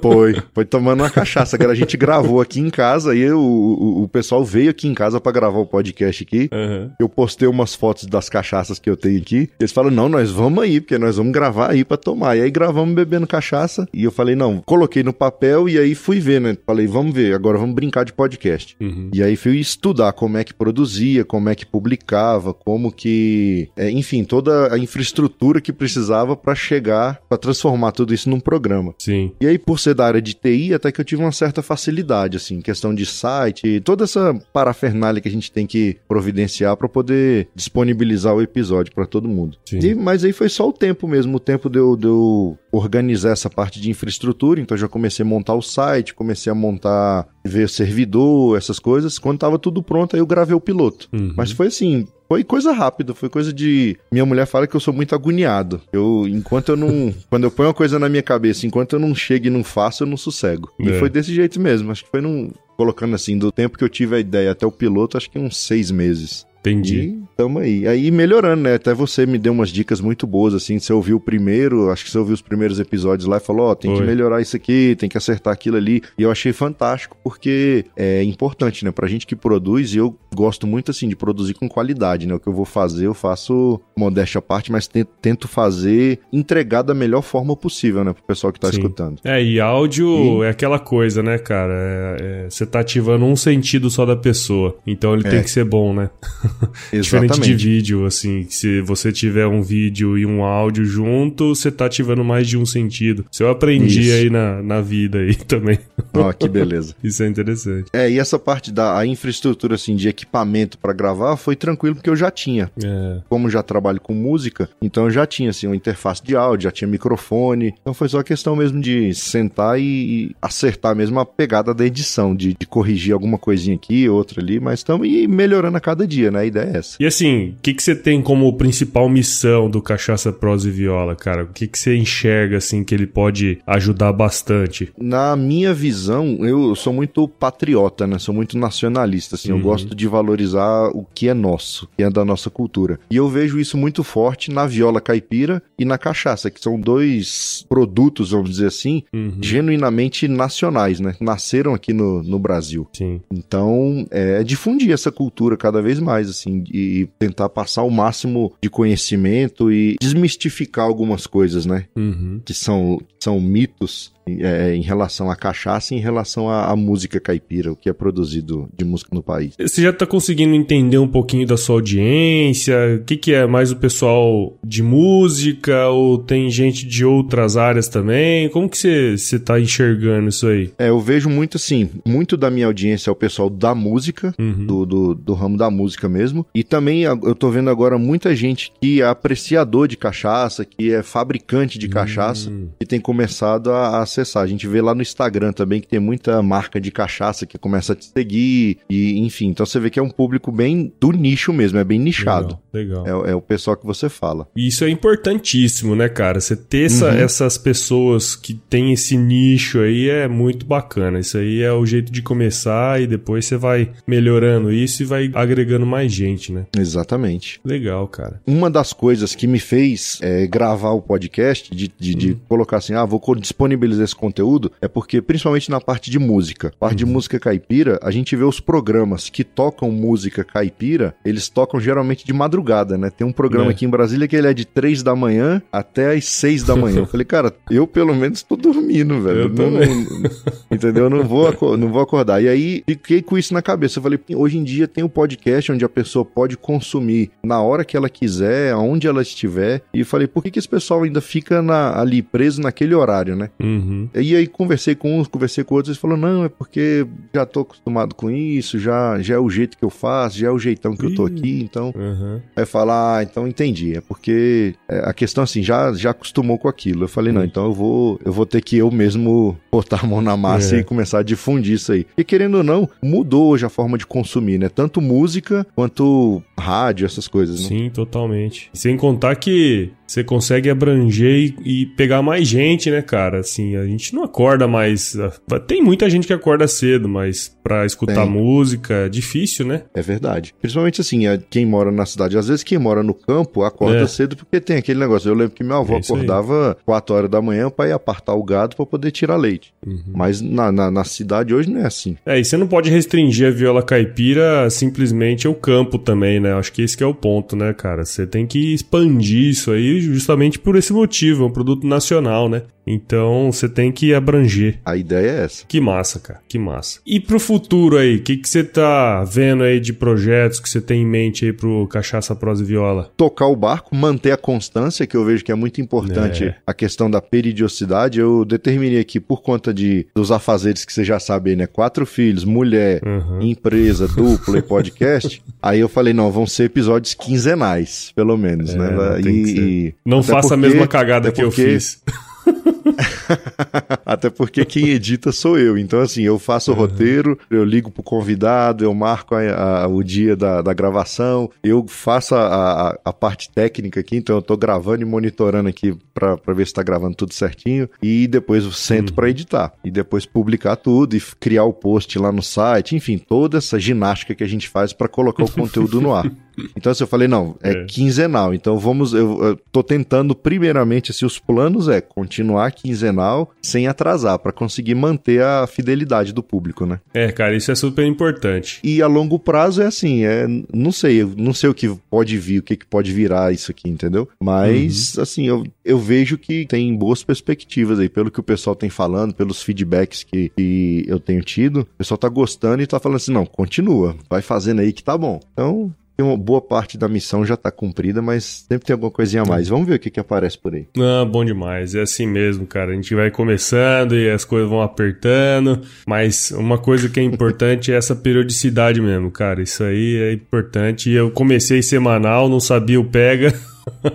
Foi, 0.00 0.36
foi 0.54 0.64
tomando 0.64 1.00
uma 1.00 1.10
cachaça, 1.10 1.58
que 1.58 1.64
a 1.64 1.74
gente 1.74 1.96
gravou 1.96 2.40
aqui 2.40 2.60
em 2.60 2.70
casa, 2.70 3.14
e 3.14 3.30
o, 3.30 3.38
o, 3.38 4.02
o 4.04 4.08
pessoal 4.08 4.44
veio 4.44 4.70
aqui 4.70 4.88
em 4.88 4.94
casa 4.94 5.20
para 5.20 5.32
gravar 5.32 5.58
o 5.58 5.66
podcast 5.66 6.22
aqui. 6.22 6.48
Uhum. 6.52 6.90
Eu 6.98 7.08
postei 7.08 7.48
umas 7.48 7.74
fotos 7.74 8.06
das 8.06 8.28
cachaças 8.28 8.78
que 8.78 8.88
eu 8.88 8.96
tenho 8.96 9.18
aqui. 9.18 9.50
Eles 9.58 9.72
falaram: 9.72 9.94
não, 9.94 10.08
nós 10.08 10.30
vamos 10.30 10.62
aí, 10.62 10.80
porque 10.80 10.98
nós 10.98 11.16
vamos 11.16 11.32
gravar 11.32 11.70
aí 11.70 11.84
para 11.84 11.96
tomar. 11.96 12.36
E 12.36 12.42
aí 12.42 12.50
gravamos 12.50 12.94
bebendo 12.94 13.26
cachaça. 13.26 13.88
E 13.92 14.04
eu 14.04 14.10
falei: 14.10 14.34
não, 14.34 14.60
coloquei 14.60 15.02
no 15.02 15.12
papel 15.12 15.68
e 15.68 15.78
aí 15.78 15.94
fui 15.94 16.20
ver, 16.20 16.40
né? 16.40 16.56
Falei: 16.66 16.86
vamos 16.86 17.14
ver, 17.14 17.34
agora 17.34 17.58
vamos 17.58 17.74
brincar 17.74 18.04
de 18.04 18.12
podcast. 18.12 18.76
Uhum. 18.80 19.10
E 19.12 19.22
aí 19.22 19.36
fui 19.36 19.58
estudar 19.58 20.12
como 20.12 20.36
é 20.36 20.44
que 20.44 20.54
produzia, 20.54 21.24
como 21.24 21.48
é 21.48 21.54
que 21.54 21.66
publicava, 21.66 22.54
como 22.54 22.90
que. 22.90 23.68
É, 23.76 23.90
enfim, 23.90 24.24
toda 24.24 24.72
a 24.72 24.78
infraestrutura 24.78 25.60
que 25.60 25.72
precisava 25.72 26.36
para 26.36 26.54
chegar, 26.54 27.20
para 27.28 27.38
transformar 27.38 27.92
tudo 27.92 28.14
isso 28.14 28.28
num 28.28 28.40
programa. 28.40 28.94
Sim. 28.98 29.31
E 29.40 29.46
aí, 29.46 29.58
por 29.58 29.78
ser 29.78 29.94
da 29.94 30.06
área 30.06 30.22
de 30.22 30.34
TI, 30.34 30.74
até 30.74 30.90
que 30.90 31.00
eu 31.00 31.04
tive 31.04 31.22
uma 31.22 31.32
certa 31.32 31.62
facilidade, 31.62 32.36
assim, 32.36 32.60
questão 32.60 32.94
de 32.94 33.06
site, 33.06 33.80
toda 33.80 34.04
essa 34.04 34.34
parafernália 34.52 35.20
que 35.20 35.28
a 35.28 35.32
gente 35.32 35.50
tem 35.50 35.66
que 35.66 35.96
providenciar 36.08 36.76
para 36.76 36.88
poder 36.88 37.48
disponibilizar 37.54 38.34
o 38.34 38.42
episódio 38.42 38.92
para 38.94 39.06
todo 39.06 39.28
mundo. 39.28 39.56
E, 39.72 39.94
mas 39.94 40.24
aí 40.24 40.32
foi 40.32 40.48
só 40.48 40.68
o 40.68 40.72
tempo 40.72 41.06
mesmo, 41.06 41.36
o 41.36 41.40
tempo 41.40 41.68
de 41.68 41.78
eu, 41.78 41.96
de 41.96 42.06
eu 42.06 42.58
organizar 42.70 43.30
essa 43.30 43.50
parte 43.50 43.80
de 43.80 43.90
infraestrutura, 43.90 44.60
então 44.60 44.76
já 44.76 44.88
comecei 44.88 45.24
a 45.24 45.28
montar 45.28 45.54
o 45.54 45.62
site, 45.62 46.14
comecei 46.14 46.50
a 46.50 46.54
montar, 46.54 47.26
ver 47.44 47.68
servidor, 47.68 48.56
essas 48.56 48.78
coisas. 48.78 49.18
Quando 49.18 49.38
tava 49.38 49.58
tudo 49.58 49.82
pronto, 49.82 50.16
aí 50.16 50.20
eu 50.20 50.26
gravei 50.26 50.54
o 50.54 50.60
piloto. 50.60 51.08
Uhum. 51.12 51.34
Mas 51.36 51.52
foi 51.52 51.66
assim, 51.66 52.06
foi 52.32 52.42
coisa 52.42 52.72
rápida, 52.72 53.14
foi 53.14 53.28
coisa 53.28 53.52
de. 53.52 53.94
Minha 54.10 54.24
mulher 54.24 54.46
fala 54.46 54.66
que 54.66 54.74
eu 54.74 54.80
sou 54.80 54.94
muito 54.94 55.14
agoniado. 55.14 55.82
Eu, 55.92 56.24
enquanto 56.26 56.70
eu 56.70 56.76
não. 56.76 57.14
quando 57.28 57.44
eu 57.44 57.50
ponho 57.50 57.68
uma 57.68 57.74
coisa 57.74 57.98
na 57.98 58.08
minha 58.08 58.22
cabeça, 58.22 58.66
enquanto 58.66 58.94
eu 58.94 58.98
não 58.98 59.14
chego 59.14 59.48
e 59.48 59.50
não 59.50 59.62
faço, 59.62 60.04
eu 60.04 60.06
não 60.06 60.16
sossego. 60.16 60.72
É. 60.80 60.84
E 60.84 60.98
foi 60.98 61.10
desse 61.10 61.34
jeito 61.34 61.60
mesmo. 61.60 61.92
Acho 61.92 62.04
que 62.04 62.10
foi 62.10 62.22
num. 62.22 62.50
Colocando 62.74 63.14
assim, 63.14 63.36
do 63.36 63.52
tempo 63.52 63.76
que 63.76 63.84
eu 63.84 63.88
tive 63.88 64.16
a 64.16 64.18
ideia 64.18 64.50
até 64.50 64.66
o 64.66 64.72
piloto, 64.72 65.18
acho 65.18 65.30
que 65.30 65.38
uns 65.38 65.58
seis 65.58 65.90
meses. 65.90 66.46
Entendi. 66.62 67.00
E 67.00 67.22
tamo 67.36 67.58
aí. 67.58 67.86
Aí 67.86 68.10
melhorando, 68.10 68.62
né? 68.62 68.74
Até 68.74 68.94
você 68.94 69.26
me 69.26 69.36
deu 69.36 69.52
umas 69.52 69.70
dicas 69.70 70.00
muito 70.00 70.26
boas, 70.26 70.54
assim. 70.54 70.78
Você 70.78 70.92
ouviu 70.92 71.16
o 71.16 71.20
primeiro, 71.20 71.90
acho 71.90 72.04
que 72.04 72.10
você 72.10 72.18
ouviu 72.18 72.34
os 72.34 72.42
primeiros 72.42 72.78
episódios 72.78 73.28
lá 73.28 73.38
e 73.38 73.40
falou: 73.40 73.66
Ó, 73.66 73.72
oh, 73.72 73.76
tem 73.76 73.94
que 73.94 74.02
melhorar 74.02 74.40
isso 74.40 74.54
aqui, 74.56 74.96
tem 74.96 75.08
que 75.08 75.18
acertar 75.18 75.52
aquilo 75.52 75.76
ali. 75.76 76.02
E 76.16 76.22
eu 76.22 76.30
achei 76.30 76.52
fantástico, 76.52 77.16
porque 77.24 77.84
é 77.96 78.22
importante, 78.22 78.84
né? 78.84 78.92
Pra 78.92 79.08
gente 79.08 79.26
que 79.26 79.34
produz, 79.34 79.92
e 79.94 79.98
eu 79.98 80.16
gosto 80.34 80.66
muito, 80.66 80.90
assim, 80.90 81.08
de 81.08 81.16
produzir 81.16 81.54
com 81.54 81.68
qualidade, 81.68 82.26
né? 82.26 82.34
O 82.34 82.40
que 82.40 82.48
eu 82.48 82.52
vou 82.52 82.64
fazer, 82.64 83.06
eu 83.06 83.14
faço 83.14 83.80
modéstia 83.96 84.38
à 84.38 84.42
parte, 84.42 84.70
mas 84.70 84.88
tento 85.20 85.48
fazer 85.48 86.20
entregar 86.32 86.82
da 86.82 86.94
melhor 86.94 87.22
forma 87.22 87.56
possível, 87.56 88.04
né? 88.04 88.12
Pro 88.12 88.22
pessoal 88.22 88.52
que 88.52 88.60
tá 88.60 88.70
Sim. 88.70 88.78
escutando. 88.78 89.18
É, 89.24 89.42
e 89.42 89.60
áudio 89.60 90.42
e... 90.42 90.46
é 90.46 90.50
aquela 90.50 90.78
coisa, 90.78 91.22
né, 91.22 91.38
cara? 91.38 91.72
É, 91.72 92.16
é, 92.20 92.50
você 92.50 92.64
tá 92.64 92.80
ativando 92.80 93.24
um 93.24 93.36
sentido 93.36 93.90
só 93.90 94.06
da 94.06 94.16
pessoa. 94.16 94.76
Então 94.86 95.14
ele 95.14 95.26
é. 95.26 95.30
tem 95.30 95.42
que 95.42 95.50
ser 95.50 95.64
bom, 95.64 95.92
né? 95.92 96.10
Diferente 96.92 97.40
de 97.40 97.54
vídeo, 97.54 98.04
assim, 98.04 98.46
se 98.48 98.80
você 98.80 99.12
tiver 99.12 99.46
um 99.46 99.62
vídeo 99.62 100.18
e 100.18 100.26
um 100.26 100.42
áudio 100.42 100.84
junto, 100.84 101.54
você 101.54 101.70
tá 101.70 101.86
ativando 101.86 102.24
mais 102.24 102.48
de 102.48 102.56
um 102.56 102.66
sentido. 102.66 103.24
Isso 103.30 103.42
eu 103.42 103.50
aprendi 103.50 104.00
Isso. 104.00 104.14
aí 104.14 104.30
na, 104.30 104.62
na 104.62 104.80
vida 104.80 105.18
aí 105.18 105.34
também. 105.46 105.78
Ó, 106.14 106.28
oh, 106.28 106.32
que 106.32 106.48
beleza. 106.48 106.94
Isso 107.02 107.22
é 107.22 107.28
interessante. 107.28 107.88
É, 107.92 108.10
e 108.10 108.18
essa 108.18 108.38
parte 108.38 108.70
da 108.70 108.98
a 108.98 109.06
infraestrutura, 109.06 109.74
assim, 109.74 109.96
de 109.96 110.08
equipamento 110.08 110.78
para 110.78 110.92
gravar 110.92 111.36
foi 111.36 111.56
tranquilo 111.56 111.96
porque 111.96 112.10
eu 112.10 112.16
já 112.16 112.30
tinha. 112.30 112.70
É. 112.82 113.20
Como 113.28 113.48
já 113.48 113.62
trabalho 113.62 114.00
com 114.00 114.14
música, 114.14 114.68
então 114.80 115.04
eu 115.04 115.10
já 115.10 115.26
tinha, 115.26 115.50
assim, 115.50 115.66
uma 115.66 115.76
interface 115.76 116.22
de 116.22 116.36
áudio, 116.36 116.64
já 116.64 116.70
tinha 116.70 116.88
microfone. 116.88 117.74
Então 117.80 117.94
foi 117.94 118.08
só 118.08 118.22
questão 118.22 118.54
mesmo 118.56 118.80
de 118.80 119.14
sentar 119.14 119.80
e, 119.80 119.82
e 119.82 120.36
acertar 120.40 120.94
mesmo 120.94 121.18
a 121.18 121.26
pegada 121.26 121.72
da 121.74 121.84
edição, 121.84 122.34
de, 122.34 122.54
de 122.58 122.66
corrigir 122.66 123.12
alguma 123.12 123.38
coisinha 123.38 123.76
aqui, 123.76 124.08
outra 124.08 124.40
ali, 124.40 124.60
mas 124.60 124.80
estamos 124.80 125.08
melhorando 125.28 125.76
a 125.76 125.80
cada 125.80 126.06
dia, 126.06 126.30
né? 126.30 126.41
A 126.42 126.46
ideia 126.46 126.72
é 126.74 126.78
essa. 126.78 126.96
E 126.98 127.06
assim, 127.06 127.50
o 127.50 127.62
que, 127.62 127.72
que 127.72 127.82
você 127.82 127.94
tem 127.94 128.20
como 128.20 128.52
principal 128.56 129.08
missão 129.08 129.70
do 129.70 129.80
Cachaça 129.80 130.32
Prosa 130.32 130.68
e 130.68 130.72
Viola, 130.72 131.14
cara? 131.14 131.44
O 131.44 131.48
que, 131.48 131.68
que 131.68 131.78
você 131.78 131.96
enxerga, 131.96 132.56
assim, 132.56 132.82
que 132.82 132.92
ele 132.92 133.06
pode 133.06 133.60
ajudar 133.64 134.12
bastante? 134.12 134.92
Na 134.98 135.36
minha 135.36 135.72
visão, 135.72 136.44
eu 136.44 136.74
sou 136.74 136.92
muito 136.92 137.28
patriota, 137.28 138.08
né? 138.08 138.18
Sou 138.18 138.34
muito 138.34 138.58
nacionalista, 138.58 139.36
assim. 139.36 139.52
Uhum. 139.52 139.58
Eu 139.58 139.62
gosto 139.62 139.94
de 139.94 140.08
valorizar 140.08 140.88
o 140.88 141.06
que 141.14 141.28
é 141.28 141.34
nosso, 141.34 141.88
que 141.96 142.02
é 142.02 142.10
da 142.10 142.24
nossa 142.24 142.50
cultura. 142.50 142.98
E 143.08 143.16
eu 143.16 143.28
vejo 143.28 143.60
isso 143.60 143.76
muito 143.76 144.02
forte 144.02 144.50
na 144.50 144.66
viola 144.66 145.00
caipira 145.00 145.62
e 145.78 145.84
na 145.84 145.96
cachaça, 145.96 146.50
que 146.50 146.60
são 146.60 146.80
dois 146.80 147.64
produtos, 147.68 148.32
vamos 148.32 148.50
dizer 148.50 148.66
assim, 148.66 149.04
uhum. 149.12 149.38
genuinamente 149.40 150.26
nacionais, 150.26 150.98
né? 150.98 151.14
Nasceram 151.20 151.72
aqui 151.72 151.92
no, 151.92 152.20
no 152.20 152.38
Brasil. 152.38 152.88
Sim. 152.92 153.20
Então, 153.30 154.04
é 154.10 154.42
difundir 154.42 154.90
essa 154.90 155.12
cultura 155.12 155.56
cada 155.56 155.80
vez 155.80 156.00
mais, 156.00 156.28
assim, 156.32 156.64
e 156.72 157.08
tentar 157.18 157.48
passar 157.48 157.82
o 157.82 157.90
máximo 157.90 158.52
de 158.62 158.68
conhecimento 158.68 159.72
e 159.72 159.96
desmistificar 160.00 160.84
algumas 160.84 161.26
coisas, 161.26 161.66
né? 161.66 161.86
Uhum. 161.96 162.40
Que 162.44 162.54
são, 162.54 163.00
são 163.20 163.40
mitos 163.40 164.12
é, 164.26 164.74
em 164.74 164.82
relação 164.82 165.30
à 165.30 165.36
cachaça 165.36 165.94
e 165.94 165.98
em 165.98 166.00
relação 166.00 166.48
à, 166.48 166.70
à, 166.70 166.76
música 166.76 167.20
caipira, 167.20 167.72
o 167.72 167.76
que 167.76 167.88
é 167.88 167.92
produzido 167.92 168.68
de 168.76 168.84
música 168.84 169.10
no 169.12 169.22
país. 169.22 169.54
Você 169.58 169.82
já 169.82 169.90
está 169.90 170.06
conseguindo 170.06 170.54
entender 170.54 170.98
um 170.98 171.08
pouquinho 171.08 171.46
da 171.46 171.56
sua 171.56 171.76
audiência? 171.76 172.74
O 173.00 173.04
que, 173.04 173.16
que 173.16 173.32
é 173.32 173.46
mais 173.46 173.72
o 173.72 173.76
pessoal 173.76 174.56
de 174.64 174.82
música 174.82 175.88
ou 175.88 176.18
tem 176.18 176.50
gente 176.50 176.86
de 176.86 177.04
outras 177.04 177.56
áreas 177.56 177.88
também? 177.88 178.48
Como 178.48 178.68
que 178.68 178.78
você 178.78 179.36
está 179.36 179.58
enxergando 179.58 180.28
isso 180.28 180.46
aí? 180.46 180.70
É, 180.78 180.88
eu 180.88 181.00
vejo 181.00 181.28
muito 181.28 181.56
assim, 181.56 181.90
muito 182.06 182.36
da 182.36 182.50
minha 182.50 182.66
audiência 182.66 183.10
é 183.10 183.12
o 183.12 183.16
pessoal 183.16 183.50
da 183.50 183.74
música, 183.74 184.34
uhum. 184.38 184.66
do, 184.66 184.86
do, 184.86 185.14
do, 185.14 185.34
ramo 185.34 185.56
da 185.56 185.70
música 185.70 186.08
mesmo, 186.08 186.46
e 186.54 186.62
também 186.62 187.02
eu 187.02 187.34
tô 187.34 187.50
vendo 187.50 187.70
agora 187.70 187.98
muita 187.98 188.34
gente 188.34 188.72
que 188.80 189.00
é 189.00 189.06
apreciador 189.06 189.88
de 189.88 189.96
cachaça, 189.96 190.64
que 190.64 190.92
é 190.92 191.02
fabricante 191.02 191.78
de 191.78 191.88
cachaça, 191.88 192.50
uhum. 192.50 192.68
que 192.78 192.86
tem 192.86 193.00
começado 193.00 193.70
a, 193.70 194.00
a 194.02 194.06
acessar. 194.12 194.42
A 194.42 194.46
gente 194.46 194.66
vê 194.66 194.80
lá 194.80 194.94
no 194.94 195.02
Instagram 195.02 195.52
também 195.52 195.80
que 195.80 195.88
tem 195.88 195.98
muita 196.00 196.42
marca 196.42 196.80
de 196.80 196.90
cachaça 196.90 197.46
que 197.46 197.58
começa 197.58 197.92
a 197.92 197.96
te 197.96 198.06
seguir, 198.06 198.78
e 198.88 199.18
enfim. 199.18 199.48
Então 199.48 199.64
você 199.64 199.80
vê 199.80 199.90
que 199.90 199.98
é 199.98 200.02
um 200.02 200.10
público 200.10 200.52
bem 200.52 200.92
do 201.00 201.12
nicho 201.12 201.52
mesmo, 201.52 201.78
é 201.78 201.84
bem 201.84 201.98
nichado. 201.98 202.58
Legal. 202.72 203.02
legal. 203.02 203.26
É, 203.26 203.30
é, 203.30 203.34
o 203.34 203.40
pessoal 203.40 203.76
que 203.76 203.86
você 203.86 204.08
fala. 204.08 204.46
E 204.54 204.68
isso 204.68 204.84
é 204.84 204.90
importantíssimo, 204.90 205.96
né, 205.96 206.08
cara? 206.08 206.40
Você 206.40 206.56
ter 206.56 206.86
essa, 206.86 207.08
uhum. 207.08 207.16
essas 207.16 207.58
pessoas 207.58 208.36
que 208.36 208.54
tem 208.54 208.92
esse 208.92 209.16
nicho 209.16 209.80
aí 209.80 210.08
é 210.08 210.28
muito 210.28 210.66
bacana. 210.66 211.18
Isso 211.18 211.38
aí 211.38 211.62
é 211.62 211.72
o 211.72 211.84
jeito 211.86 212.12
de 212.12 212.22
começar 212.22 213.00
e 213.00 213.06
depois 213.06 213.46
você 213.46 213.56
vai 213.56 213.90
melhorando 214.06 214.72
isso 214.72 215.02
e 215.02 215.06
vai 215.06 215.30
agregando 215.34 215.86
mais 215.86 216.12
gente, 216.12 216.52
né? 216.52 216.66
Exatamente. 216.76 217.60
Legal, 217.64 218.06
cara. 218.08 218.40
Uma 218.46 218.70
das 218.70 218.92
coisas 218.92 219.34
que 219.34 219.46
me 219.46 219.58
fez 219.58 220.18
é, 220.20 220.46
gravar 220.46 220.90
o 220.90 221.00
podcast, 221.02 221.74
de, 221.74 221.92
de, 221.98 222.14
de 222.14 222.32
uhum. 222.32 222.40
colocar 222.48 222.78
assim, 222.78 222.94
ah, 222.94 223.04
vou 223.04 223.20
disponibilizar 223.36 224.01
esse 224.04 224.14
conteúdo 224.14 224.70
é 224.80 224.88
porque, 224.88 225.20
principalmente 225.20 225.70
na 225.70 225.80
parte 225.80 226.10
de 226.10 226.18
música, 226.18 226.72
parte 226.78 227.02
uhum. 227.02 227.06
de 227.08 227.12
música 227.12 227.38
caipira, 227.38 227.98
a 228.02 228.10
gente 228.10 228.34
vê 228.36 228.44
os 228.44 228.60
programas 228.60 229.28
que 229.28 229.44
tocam 229.44 229.90
música 229.90 230.44
caipira, 230.44 231.14
eles 231.24 231.48
tocam 231.48 231.80
geralmente 231.80 232.24
de 232.24 232.32
madrugada, 232.32 232.96
né? 232.96 233.10
Tem 233.10 233.26
um 233.26 233.32
programa 233.32 233.70
é. 233.70 233.72
aqui 233.72 233.84
em 233.84 233.90
Brasília 233.90 234.28
que 234.28 234.36
ele 234.36 234.48
é 234.48 234.54
de 234.54 234.64
3 234.64 235.02
da 235.02 235.14
manhã 235.14 235.62
até 235.70 236.14
as 236.14 236.24
6 236.24 236.64
da 236.64 236.76
manhã. 236.76 237.00
Eu 237.00 237.06
falei, 237.12 237.24
cara, 237.24 237.52
eu 237.70 237.86
pelo 237.86 238.14
menos 238.14 238.42
tô 238.42 238.56
dormindo, 238.56 239.20
velho. 239.20 239.42
Eu 239.42 239.48
não, 239.48 239.70
não, 239.70 240.30
entendeu? 240.70 241.04
Eu 241.04 241.10
não 241.10 241.24
vou, 241.24 241.76
não 241.76 241.88
vou 241.88 242.00
acordar. 242.00 242.42
E 242.42 242.48
aí, 242.48 242.82
fiquei 242.86 243.22
com 243.22 243.36
isso 243.36 243.54
na 243.54 243.62
cabeça. 243.62 243.98
Eu 243.98 244.02
falei, 244.02 244.18
hoje 244.34 244.58
em 244.58 244.64
dia 244.64 244.88
tem 244.88 245.04
um 245.04 245.08
podcast 245.08 245.72
onde 245.72 245.84
a 245.84 245.88
pessoa 245.88 246.24
pode 246.24 246.56
consumir 246.56 247.30
na 247.42 247.60
hora 247.60 247.84
que 247.84 247.96
ela 247.96 248.08
quiser, 248.08 248.72
aonde 248.72 249.06
ela 249.06 249.22
estiver. 249.22 249.82
E 249.92 250.04
falei, 250.04 250.26
por 250.26 250.42
que, 250.42 250.50
que 250.50 250.58
esse 250.58 250.68
pessoal 250.68 251.02
ainda 251.02 251.20
fica 251.20 251.62
na, 251.62 252.00
ali 252.00 252.22
preso 252.22 252.60
naquele 252.60 252.94
horário, 252.94 253.36
né? 253.36 253.50
Uhum. 253.60 253.91
Uhum. 253.92 254.08
E 254.14 254.34
aí 254.34 254.46
conversei 254.46 254.94
com 254.94 255.20
uns, 255.20 255.28
conversei 255.28 255.64
com 255.64 255.74
outros, 255.74 255.90
eles 255.90 256.00
falaram, 256.00 256.20
não, 256.20 256.44
é 256.44 256.48
porque 256.48 257.06
já 257.34 257.46
tô 257.46 257.60
acostumado 257.60 258.14
com 258.14 258.30
isso, 258.30 258.78
já, 258.78 259.20
já 259.20 259.34
é 259.34 259.38
o 259.38 259.50
jeito 259.50 259.76
que 259.76 259.84
eu 259.84 259.90
faço, 259.90 260.38
já 260.38 260.48
é 260.48 260.50
o 260.50 260.58
jeitão 260.58 260.96
que 260.96 261.06
Ih. 261.06 261.10
eu 261.10 261.14
tô 261.14 261.26
aqui, 261.26 261.62
então... 261.62 261.92
Uhum. 261.94 262.40
Aí 262.56 262.66
falar, 262.66 263.18
ah, 263.18 263.22
então 263.22 263.46
entendi, 263.46 263.96
é 263.96 264.00
porque 264.00 264.74
é, 264.88 264.98
a 265.04 265.12
questão 265.12 265.44
assim, 265.44 265.62
já, 265.62 265.92
já 265.92 266.10
acostumou 266.10 266.58
com 266.58 266.68
aquilo. 266.68 267.04
Eu 267.04 267.08
falei, 267.08 267.32
não, 267.32 267.44
então 267.44 267.64
eu 267.66 267.72
vou, 267.72 268.20
eu 268.24 268.32
vou 268.32 268.46
ter 268.46 268.62
que 268.62 268.76
eu 268.78 268.90
mesmo 268.90 269.56
botar 269.70 270.00
a 270.02 270.06
mão 270.06 270.20
na 270.20 270.36
massa 270.36 270.76
é. 270.76 270.80
e 270.80 270.84
começar 270.84 271.20
a 271.20 271.22
difundir 271.22 271.74
isso 271.74 271.92
aí. 271.92 272.06
E 272.16 272.24
querendo 272.24 272.56
ou 272.56 272.62
não, 272.62 272.88
mudou 273.02 273.48
hoje 273.48 273.66
a 273.66 273.68
forma 273.68 273.98
de 273.98 274.06
consumir, 274.06 274.58
né? 274.58 274.68
Tanto 274.68 275.00
música 275.00 275.66
quanto 275.74 276.42
rádio, 276.58 277.06
essas 277.06 277.26
coisas, 277.26 277.62
né? 277.62 277.68
Sim, 277.68 277.90
totalmente. 277.90 278.70
Sem 278.72 278.96
contar 278.96 279.34
que 279.36 279.90
você 280.06 280.22
consegue 280.22 280.68
abranger 280.68 281.54
e, 281.64 281.82
e, 281.82 281.86
pegar 281.86 282.20
mais 282.20 282.46
gente, 282.46 282.90
né, 282.90 283.00
cara? 283.00 283.40
Assim, 283.40 283.74
a 283.82 283.86
gente 283.86 284.14
não 284.14 284.24
acorda 284.24 284.66
mais. 284.66 285.16
Ah, 285.18 285.58
tem 285.58 285.82
muita 285.82 286.08
gente 286.08 286.26
que 286.26 286.32
acorda 286.32 286.66
cedo, 286.66 287.08
mas 287.08 287.56
pra 287.62 287.86
escutar 287.86 288.22
Tem. 288.22 288.30
música 288.30 288.94
é 288.94 289.08
difícil, 289.08 289.66
né? 289.66 289.82
É 289.94 290.02
verdade. 290.02 290.54
Principalmente 290.60 291.00
assim, 291.00 291.22
quem 291.50 291.64
mora 291.64 291.90
na 291.90 292.06
cidade. 292.06 292.36
Às 292.36 292.48
vezes 292.48 292.62
quem 292.62 292.78
mora 292.78 293.02
no 293.02 293.14
campo 293.14 293.62
acorda 293.62 294.02
é. 294.02 294.06
cedo 294.06 294.36
porque 294.36 294.60
tem 294.60 294.76
aquele 294.76 295.00
negócio. 295.00 295.28
Eu 295.28 295.34
lembro 295.34 295.54
que 295.54 295.64
minha 295.64 295.78
avó 295.78 295.94
é 295.94 295.98
acordava 295.98 296.70
aí. 296.70 296.76
4 296.84 297.14
horas 297.14 297.30
da 297.30 297.40
manhã 297.40 297.70
para 297.70 297.88
ir 297.88 297.92
apartar 297.92 298.34
o 298.34 298.42
gado 298.42 298.76
para 298.76 298.86
poder 298.86 299.10
tirar 299.10 299.36
leite. 299.36 299.72
Uhum. 299.86 300.02
Mas 300.14 300.40
na, 300.40 300.72
na, 300.72 300.90
na, 300.90 301.04
cidade 301.04 301.54
hoje 301.54 301.70
não 301.70 301.80
é 301.80 301.86
assim. 301.86 302.16
É, 302.24 302.38
e 302.38 302.44
você 302.44 302.56
não 302.56 302.66
pode 302.66 302.90
restringir 302.90 303.48
a 303.48 303.50
viola 303.50 303.82
caipira 303.82 304.68
simplesmente 304.70 305.46
ao 305.46 305.54
campo 305.54 305.98
também, 305.98 306.40
né? 306.40 306.52
Acho 306.54 306.72
que 306.72 306.82
esse 306.82 306.96
que 306.96 307.02
é 307.02 307.06
o 307.06 307.14
ponto, 307.14 307.56
né, 307.56 307.72
cara? 307.72 308.04
Você 308.04 308.26
tem 308.26 308.46
que 308.46 308.74
expandir 308.74 309.50
isso 309.50 309.70
aí 309.70 310.00
justamente 310.00 310.58
por 310.58 310.76
esse 310.76 310.92
motivo, 310.92 311.44
é 311.44 311.46
um 311.46 311.50
produto 311.50 311.86
nacional, 311.86 312.48
né? 312.48 312.62
Então 312.86 313.50
você 313.52 313.68
tem 313.72 313.90
que 313.90 314.14
abranger. 314.14 314.78
A 314.84 314.96
ideia 314.96 315.30
é 315.30 315.44
essa. 315.44 315.64
Que 315.66 315.80
massa, 315.80 316.20
cara, 316.20 316.40
que 316.48 316.58
massa. 316.58 317.00
E 317.06 317.18
pro 317.18 317.40
futuro 317.40 317.96
aí, 317.96 318.16
o 318.16 318.22
que 318.22 318.40
você 318.44 318.62
tá 318.62 319.24
vendo 319.24 319.64
aí 319.64 319.80
de 319.80 319.92
projetos 319.92 320.60
que 320.60 320.68
você 320.68 320.80
tem 320.80 321.02
em 321.02 321.06
mente 321.06 321.44
aí 321.44 321.52
pro 321.52 321.86
Cachaça 321.88 322.34
Prosa 322.34 322.62
e 322.62 322.66
Viola? 322.66 323.10
Tocar 323.16 323.46
o 323.46 323.56
barco, 323.56 323.94
manter 323.94 324.32
a 324.32 324.36
constância, 324.36 325.06
que 325.06 325.16
eu 325.16 325.24
vejo 325.24 325.44
que 325.44 325.52
é 325.52 325.54
muito 325.54 325.80
importante 325.80 326.44
é. 326.44 326.54
a 326.66 326.74
questão 326.74 327.10
da 327.10 327.20
peridiosidade. 327.20 328.20
Eu 328.20 328.44
determinei 328.44 329.00
aqui, 329.00 329.18
por 329.18 329.42
conta 329.42 329.72
de 329.72 330.06
dos 330.14 330.30
afazeres 330.30 330.84
que 330.84 330.92
você 330.92 331.04
já 331.04 331.18
sabe, 331.18 331.56
né? 331.56 331.66
Quatro 331.66 332.04
filhos, 332.04 332.44
mulher, 332.44 333.00
uhum. 333.04 333.40
empresa, 333.40 334.06
dupla 334.06 334.58
e 334.58 334.62
podcast. 334.62 335.42
aí 335.62 335.80
eu 335.80 335.88
falei, 335.88 336.12
não, 336.12 336.30
vão 336.30 336.46
ser 336.46 336.64
episódios 336.64 337.14
quinzenais, 337.14 338.12
pelo 338.14 338.36
menos, 338.36 338.74
é, 338.74 338.78
né? 338.78 339.20
E, 339.24 339.28
e, 339.28 339.94
não 340.04 340.22
faça 340.22 340.48
porque, 340.48 340.54
a 340.54 340.56
mesma 340.56 340.86
cagada 340.86 341.32
que 341.32 341.42
eu 341.42 341.50
fiz. 341.50 342.02
Até 344.04 344.30
porque 344.30 344.64
quem 344.64 344.88
edita 344.88 345.32
sou 345.32 345.58
eu. 345.58 345.78
Então, 345.78 346.00
assim, 346.00 346.22
eu 346.22 346.38
faço 346.38 346.72
o 346.72 346.74
roteiro, 346.74 347.38
eu 347.50 347.64
ligo 347.64 347.90
pro 347.90 348.02
convidado, 348.02 348.84
eu 348.84 348.94
marco 348.94 349.34
a, 349.34 349.84
a, 349.84 349.88
o 349.88 350.02
dia 350.02 350.36
da, 350.36 350.62
da, 350.62 350.72
gravação, 350.72 351.50
eu 351.62 351.86
faço 351.86 352.34
a, 352.34 352.98
a, 353.04 353.12
parte 353.12 353.50
técnica 353.50 354.00
aqui, 354.00 354.16
então 354.16 354.36
eu 354.36 354.42
tô 354.42 354.56
gravando 354.56 355.02
e 355.02 355.04
monitorando 355.04 355.68
aqui 355.68 355.96
pra, 356.12 356.36
pra 356.36 356.54
ver 356.54 356.66
se 356.66 356.72
tá 356.72 356.82
gravando 356.82 357.14
tudo 357.14 357.34
certinho. 357.34 357.88
E 358.02 358.26
depois 358.26 358.64
eu 358.64 358.72
sento 358.72 359.10
uhum. 359.10 359.16
pra 359.16 359.30
editar. 359.30 359.72
E 359.84 359.90
depois 359.90 360.26
publicar 360.26 360.76
tudo 360.76 361.16
e 361.16 361.20
criar 361.40 361.64
o 361.64 361.72
post 361.72 362.18
lá 362.18 362.32
no 362.32 362.42
site. 362.42 362.96
Enfim, 362.96 363.18
toda 363.18 363.58
essa 363.58 363.78
ginástica 363.78 364.34
que 364.34 364.44
a 364.44 364.48
gente 364.48 364.68
faz 364.68 364.92
para 364.92 365.08
colocar 365.08 365.44
o 365.44 365.50
conteúdo 365.52 366.00
no 366.00 366.14
ar. 366.14 366.30
Então, 366.76 366.92
assim, 366.92 367.04
eu 367.04 367.08
falei, 367.08 367.28
não, 367.28 367.56
é, 367.62 367.70
é, 367.70 367.84
quinzenal. 367.84 368.54
Então, 368.54 368.78
vamos. 368.78 369.12
Eu, 369.12 369.42
eu 369.42 369.56
tô 369.70 369.82
tentando, 369.82 370.34
primeiramente, 370.34 371.10
assim, 371.10 371.24
os 371.24 371.38
planos 371.38 371.88
é 371.88 372.00
continuar 372.00 372.70
quinzenal 372.72 373.50
sem 373.62 373.86
atrasar, 373.86 374.38
para 374.38 374.52
conseguir 374.52 374.94
manter 374.94 375.42
a 375.42 375.66
fidelidade 375.66 376.32
do 376.32 376.42
público, 376.42 376.86
né? 376.86 377.00
É, 377.14 377.30
cara, 377.32 377.56
isso 377.56 377.70
é 377.70 377.74
super 377.74 378.04
importante. 378.04 378.80
E 378.82 379.02
a 379.02 379.06
longo 379.06 379.38
prazo 379.38 379.82
é 379.82 379.86
assim, 379.86 380.24
é. 380.24 380.46
Não 380.72 380.92
sei, 380.92 381.22
eu 381.22 381.32
não 381.36 381.54
sei 381.54 381.70
o 381.70 381.74
que 381.74 381.88
pode 382.10 382.36
vir, 382.38 382.58
o 382.58 382.62
que, 382.62 382.76
que 382.76 382.86
pode 382.86 383.12
virar 383.12 383.52
isso 383.52 383.70
aqui, 383.70 383.88
entendeu? 383.88 384.28
Mas, 384.42 385.16
uhum. 385.16 385.22
assim, 385.22 385.46
eu, 385.46 385.64
eu 385.84 385.98
vejo 385.98 386.38
que 386.38 386.66
tem 386.66 386.94
boas 386.96 387.22
perspectivas 387.22 387.98
aí, 387.98 388.08
pelo 388.08 388.30
que 388.30 388.40
o 388.40 388.42
pessoal 388.42 388.76
tem 388.76 388.90
falando, 388.90 389.34
pelos 389.34 389.62
feedbacks 389.62 390.22
que, 390.22 390.50
que 390.50 391.04
eu 391.06 391.18
tenho 391.18 391.42
tido. 391.42 391.80
O 391.80 391.98
pessoal 391.98 392.18
tá 392.18 392.28
gostando 392.28 392.82
e 392.82 392.86
tá 392.86 392.98
falando 392.98 393.16
assim, 393.16 393.32
não, 393.32 393.46
continua, 393.46 394.16
vai 394.28 394.42
fazendo 394.42 394.80
aí 394.80 394.92
que 394.92 395.02
tá 395.02 395.16
bom. 395.16 395.40
Então, 395.52 395.92
uma 396.20 396.36
boa 396.36 396.60
parte 396.60 396.98
da 396.98 397.08
missão 397.08 397.44
já 397.44 397.56
tá 397.56 397.70
cumprida, 397.70 398.20
mas 398.20 398.66
sempre 398.68 398.86
tem 398.86 398.94
alguma 398.94 399.10
coisinha 399.10 399.42
a 399.42 399.46
mais. 399.46 399.68
Vamos 399.68 399.86
ver 399.86 399.94
o 399.94 399.98
que, 399.98 400.10
que 400.10 400.20
aparece 400.20 400.58
por 400.58 400.74
aí. 400.74 400.86
Ah, 400.98 401.24
bom 401.24 401.44
demais. 401.44 401.94
É 401.94 402.02
assim 402.02 402.26
mesmo, 402.26 402.66
cara. 402.66 402.92
A 402.92 402.94
gente 402.94 403.14
vai 403.14 403.30
começando 403.30 404.14
e 404.14 404.28
as 404.30 404.44
coisas 404.44 404.68
vão 404.68 404.82
apertando, 404.82 405.80
mas 406.06 406.50
uma 406.50 406.78
coisa 406.78 407.08
que 407.08 407.20
é 407.20 407.22
importante 407.22 407.92
é 407.92 407.96
essa 407.96 408.14
periodicidade 408.14 409.00
mesmo, 409.00 409.30
cara. 409.30 409.62
Isso 409.62 409.82
aí 409.82 410.16
é 410.16 410.32
importante. 410.32 411.08
E 411.08 411.14
eu 411.14 411.30
comecei 411.30 411.82
semanal, 411.82 412.48
não 412.48 412.60
sabia 412.60 413.00
o 413.00 413.04
pega. 413.04 413.54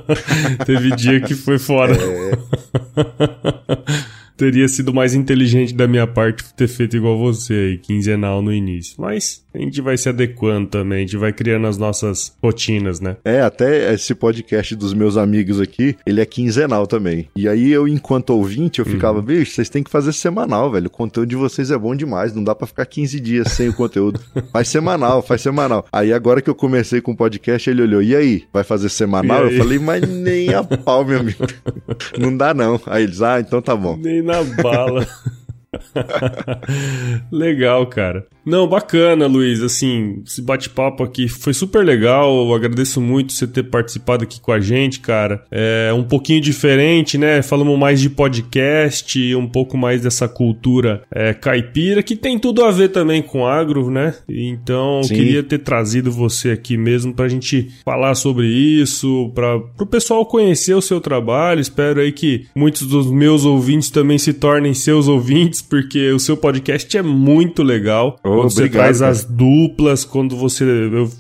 Teve 0.66 0.96
dia 0.96 1.20
que 1.20 1.34
foi 1.34 1.58
fora. 1.58 1.96
É... 1.96 2.32
teria 4.38 4.68
sido 4.68 4.94
mais 4.94 5.16
inteligente 5.16 5.74
da 5.74 5.88
minha 5.88 6.06
parte 6.06 6.44
ter 6.54 6.68
feito 6.68 6.96
igual 6.96 7.18
você 7.18 7.54
aí, 7.54 7.78
quinzenal 7.80 8.42
no 8.42 8.54
início. 8.54 8.96
Mas 9.00 9.44
a 9.58 9.62
gente 9.62 9.82
vai 9.82 9.98
se 9.98 10.08
adequando 10.10 10.68
também, 10.68 11.00
a 11.00 11.02
gente 11.02 11.18
vai 11.18 11.34
criando 11.34 11.68
as 11.68 11.78
nossas 11.78 12.34
rotinas, 12.42 13.00
né? 13.00 13.18
É, 13.24 13.42
até 13.42 13.94
esse 13.94 14.14
podcast 14.14 14.76
dos 14.76 14.94
meus 14.94 15.18
amigos 15.18 15.60
aqui, 15.60 15.96
ele 16.06 16.22
é 16.22 16.26
quinzenal 16.26 16.86
também. 16.86 17.28
E 17.36 17.48
aí 17.48 17.72
eu, 17.72 17.88
enquanto 17.88 18.32
ouvinte, 18.32 18.80
eu 18.80 18.86
uhum. 18.86 18.92
ficava, 18.92 19.20
uhum. 19.20 19.26
bicho, 19.26 19.52
vocês 19.52 19.70
têm 19.70 19.84
que 19.84 19.90
fazer 19.90 20.14
semanal, 20.14 20.72
velho. 20.72 20.88
O 20.88 20.92
conteúdo 20.92 21.30
de 21.30 21.36
vocês 21.36 21.72
é 21.72 21.78
bom 21.78 21.96
demais, 21.96 22.34
não 22.34 22.44
dá 22.44 22.54
para 22.54 22.68
ficar 22.68 22.86
15 22.86 23.20
dias 23.20 23.52
sem 23.52 23.70
o 23.70 23.74
conteúdo. 23.74 24.20
faz 24.54 24.68
semanal, 24.68 25.22
faz 25.22 25.42
semanal. 25.42 25.86
Aí 25.92 26.14
agora 26.14 26.42
que 26.42 26.50
eu 26.50 26.56
comecei 26.56 27.02
com 27.02 27.12
o 27.12 27.18
podcast, 27.18 27.70
ele 27.70 27.82
olhou, 27.82 28.02
e 28.02 28.16
aí, 28.16 28.44
vai 28.54 28.64
fazer 28.64 28.90
semanal? 28.90 29.48
Eu 29.48 29.58
falei, 29.58 29.80
mas 29.80 30.08
nem 30.08 30.54
a 30.54 30.64
pau, 30.64 31.04
meu 31.04 31.20
amigo. 31.20 31.46
não 32.18 32.36
dá 32.36 32.54
não. 32.54 32.80
Aí 32.86 33.04
eles, 33.04 33.22
ah, 33.22 33.40
então 33.40 33.62
tá 33.62 33.76
bom. 33.76 33.98
Nem 33.98 34.22
na 34.22 34.44
bala. 34.44 35.08
Legal, 37.32 37.86
cara. 37.88 38.26
Não, 38.46 38.66
bacana, 38.66 39.28
Luiz. 39.28 39.62
Assim, 39.62 40.22
esse 40.26 40.42
bate-papo 40.42 41.04
aqui 41.04 41.28
foi 41.28 41.54
super 41.54 41.86
legal. 41.86 42.48
Eu 42.48 42.56
agradeço 42.56 43.02
muito 43.02 43.34
você 43.34 43.46
ter 43.46 43.64
participado 43.64 44.24
aqui 44.24 44.40
com 44.40 44.54
a 44.54 44.60
gente, 44.60 45.02
cara. 45.02 45.44
É 45.52 45.92
um 45.94 46.04
pouquinho 46.04 46.40
diferente, 46.40 47.18
né? 47.18 47.42
Falamos 47.42 47.78
mais 47.78 48.00
de 48.00 48.10
podcast, 48.10 49.36
um 49.36 49.48
pouco 49.48 49.78
mais 49.78 50.02
dessa 50.02 50.30
cultura 50.30 51.04
é, 51.12 51.34
caipira, 51.34 52.02
que 52.02 52.16
tem 52.16 52.40
tudo 52.40 52.64
a 52.64 52.72
ver 52.72 52.90
também 52.90 53.22
com 53.22 53.46
agro, 53.46 53.92
né? 53.92 54.16
Então, 54.30 55.04
Sim. 55.04 55.16
queria 55.16 55.44
ter 55.44 55.60
trazido 55.60 56.10
você 56.10 56.52
aqui 56.52 56.78
mesmo 56.78 57.14
pra 57.14 57.28
gente 57.28 57.70
falar 57.84 58.16
sobre 58.16 58.48
isso, 58.48 59.30
para 59.36 59.58
o 59.58 59.86
pessoal 59.86 60.26
conhecer 60.26 60.74
o 60.74 60.82
seu 60.82 61.02
trabalho. 61.02 61.60
Espero 61.60 62.00
aí 62.00 62.14
que 62.14 62.46
muitos 62.56 62.88
dos 62.88 63.12
meus 63.12 63.44
ouvintes 63.44 63.90
também 63.90 64.18
se 64.18 64.34
tornem 64.34 64.74
seus 64.74 65.10
ouvintes, 65.10 65.57
porque 65.62 66.12
o 66.12 66.20
seu 66.20 66.38
podcast 66.38 66.98
é 66.98 67.02
muito 67.02 67.64
legal. 67.64 68.20
Oh 68.24 68.30
quando 68.30 68.52
obrigado, 68.52 68.52
você 68.52 68.70
traz 68.70 69.00
cara. 69.00 69.12
as 69.12 69.24
duplas, 69.24 70.06
quando 70.06 70.36
você, 70.36 70.66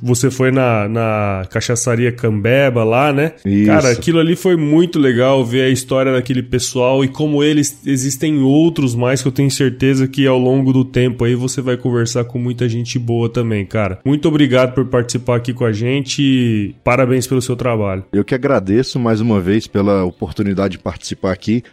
você 0.01 0.29
foi 0.31 0.51
na, 0.51 0.87
na 0.87 1.45
cachaçaria 1.49 2.11
Cambeba 2.11 2.83
lá, 2.83 3.11
né? 3.11 3.33
Isso. 3.45 3.67
Cara, 3.67 3.91
aquilo 3.91 4.19
ali 4.19 4.35
foi 4.35 4.55
muito 4.55 4.99
legal 4.99 5.43
ver 5.45 5.63
a 5.63 5.69
história 5.69 6.11
daquele 6.11 6.43
pessoal 6.43 7.03
e 7.03 7.07
como 7.07 7.43
eles 7.43 7.81
existem 7.85 8.39
outros 8.41 8.95
mais 8.95 9.21
que 9.21 9.27
eu 9.27 9.31
tenho 9.31 9.51
certeza 9.51 10.07
que 10.07 10.25
ao 10.25 10.39
longo 10.39 10.73
do 10.73 10.83
tempo 10.83 11.23
aí 11.23 11.35
você 11.35 11.61
vai 11.61 11.77
conversar 11.77 12.25
com 12.25 12.39
muita 12.39 12.67
gente 12.67 12.97
boa 12.97 13.29
também, 13.29 13.65
cara. 13.65 13.99
Muito 14.05 14.27
obrigado 14.27 14.73
por 14.73 14.85
participar 14.85 15.37
aqui 15.37 15.53
com 15.53 15.65
a 15.65 15.71
gente 15.71 16.21
e 16.21 16.75
parabéns 16.83 17.27
pelo 17.27 17.41
seu 17.41 17.55
trabalho. 17.55 18.05
Eu 18.11 18.23
que 18.23 18.35
agradeço 18.35 18.99
mais 18.99 19.21
uma 19.21 19.39
vez 19.39 19.67
pela 19.67 20.03
oportunidade 20.03 20.73
de 20.73 20.79
participar 20.79 21.31
aqui. 21.31 21.63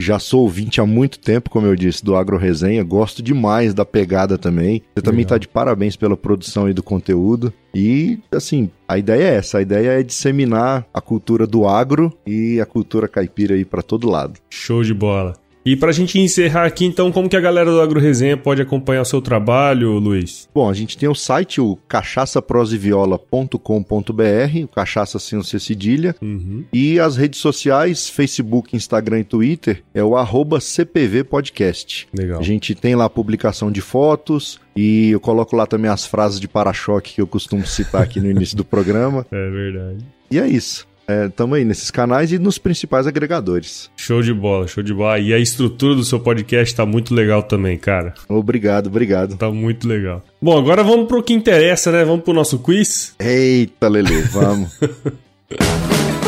Já 0.00 0.18
sou 0.18 0.42
ouvinte 0.42 0.80
há 0.80 0.86
muito 0.86 1.18
tempo, 1.18 1.50
como 1.50 1.66
eu 1.66 1.76
disse, 1.76 2.02
do 2.02 2.16
Agro 2.16 2.38
Resenha. 2.38 2.82
Gosto 2.82 3.22
demais 3.22 3.74
da 3.74 3.84
pegada 3.84 4.38
também. 4.38 4.82
Você 4.94 5.02
também 5.02 5.22
está 5.22 5.36
de 5.36 5.46
parabéns 5.46 5.94
pela 5.94 6.16
produção 6.16 6.70
e 6.70 6.72
do 6.72 6.82
conteúdo. 6.82 7.52
E, 7.74 8.18
assim, 8.32 8.70
a 8.88 8.96
ideia 8.96 9.24
é 9.24 9.34
essa. 9.34 9.58
A 9.58 9.62
ideia 9.62 10.00
é 10.00 10.02
disseminar 10.02 10.86
a 10.92 11.02
cultura 11.02 11.46
do 11.46 11.68
agro 11.68 12.10
e 12.26 12.58
a 12.58 12.64
cultura 12.64 13.06
caipira 13.06 13.54
aí 13.54 13.64
para 13.64 13.82
todo 13.82 14.08
lado. 14.08 14.40
Show 14.48 14.82
de 14.82 14.94
bola. 14.94 15.34
E 15.64 15.76
para 15.76 15.90
a 15.90 15.92
gente 15.92 16.18
encerrar 16.18 16.64
aqui, 16.64 16.86
então, 16.86 17.12
como 17.12 17.28
que 17.28 17.36
a 17.36 17.40
galera 17.40 17.70
do 17.70 17.80
Agro 17.80 18.00
Resenha 18.00 18.36
pode 18.36 18.60
acompanhar 18.62 19.02
o 19.02 19.04
seu 19.04 19.20
trabalho, 19.20 19.98
Luiz? 19.98 20.48
Bom, 20.54 20.70
a 20.70 20.72
gente 20.72 20.96
tem 20.96 21.06
o 21.08 21.14
site, 21.14 21.60
o 21.60 21.76
cachaçaproseviola.com.br, 21.86 24.64
o 24.64 24.68
cachaça 24.68 25.18
sem 25.18 25.38
o 25.38 25.44
C 25.44 25.60
cedilha, 25.60 26.16
uhum. 26.22 26.64
e 26.72 26.98
as 26.98 27.16
redes 27.16 27.40
sociais, 27.40 28.08
Facebook, 28.08 28.74
Instagram 28.74 29.20
e 29.20 29.24
Twitter, 29.24 29.82
é 29.92 30.02
o 30.02 30.16
arroba 30.16 30.60
CPV 30.60 31.24
Podcast. 31.24 32.08
Legal. 32.16 32.40
A 32.40 32.42
gente 32.42 32.74
tem 32.74 32.94
lá 32.94 33.04
a 33.04 33.10
publicação 33.10 33.70
de 33.70 33.82
fotos, 33.82 34.58
e 34.74 35.10
eu 35.10 35.20
coloco 35.20 35.54
lá 35.54 35.66
também 35.66 35.90
as 35.90 36.06
frases 36.06 36.40
de 36.40 36.48
para-choque 36.48 37.12
que 37.14 37.20
eu 37.20 37.26
costumo 37.26 37.66
citar 37.66 38.02
aqui 38.02 38.18
no 38.18 38.30
início 38.30 38.56
do 38.56 38.64
programa. 38.64 39.26
É 39.30 39.50
verdade. 39.50 40.06
E 40.30 40.38
é 40.38 40.46
isso. 40.46 40.86
É, 41.10 41.28
tamo 41.28 41.56
aí 41.56 41.64
nesses 41.64 41.90
canais 41.90 42.30
e 42.30 42.38
nos 42.38 42.56
principais 42.56 43.04
agregadores. 43.04 43.90
Show 43.96 44.22
de 44.22 44.32
bola, 44.32 44.68
show 44.68 44.80
de 44.80 44.94
bola. 44.94 45.18
E 45.18 45.34
a 45.34 45.38
estrutura 45.38 45.96
do 45.96 46.04
seu 46.04 46.20
podcast 46.20 46.72
tá 46.72 46.86
muito 46.86 47.12
legal 47.12 47.42
também, 47.42 47.76
cara. 47.76 48.14
Obrigado, 48.28 48.86
obrigado. 48.86 49.36
Tá 49.36 49.50
muito 49.50 49.88
legal. 49.88 50.22
Bom, 50.40 50.56
agora 50.56 50.84
vamos 50.84 51.08
pro 51.08 51.20
que 51.20 51.32
interessa, 51.32 51.90
né? 51.90 52.04
Vamos 52.04 52.22
pro 52.22 52.32
nosso 52.32 52.60
quiz? 52.60 53.12
Eita, 53.18 53.88
Lele, 53.88 54.22
vamos. 54.22 54.70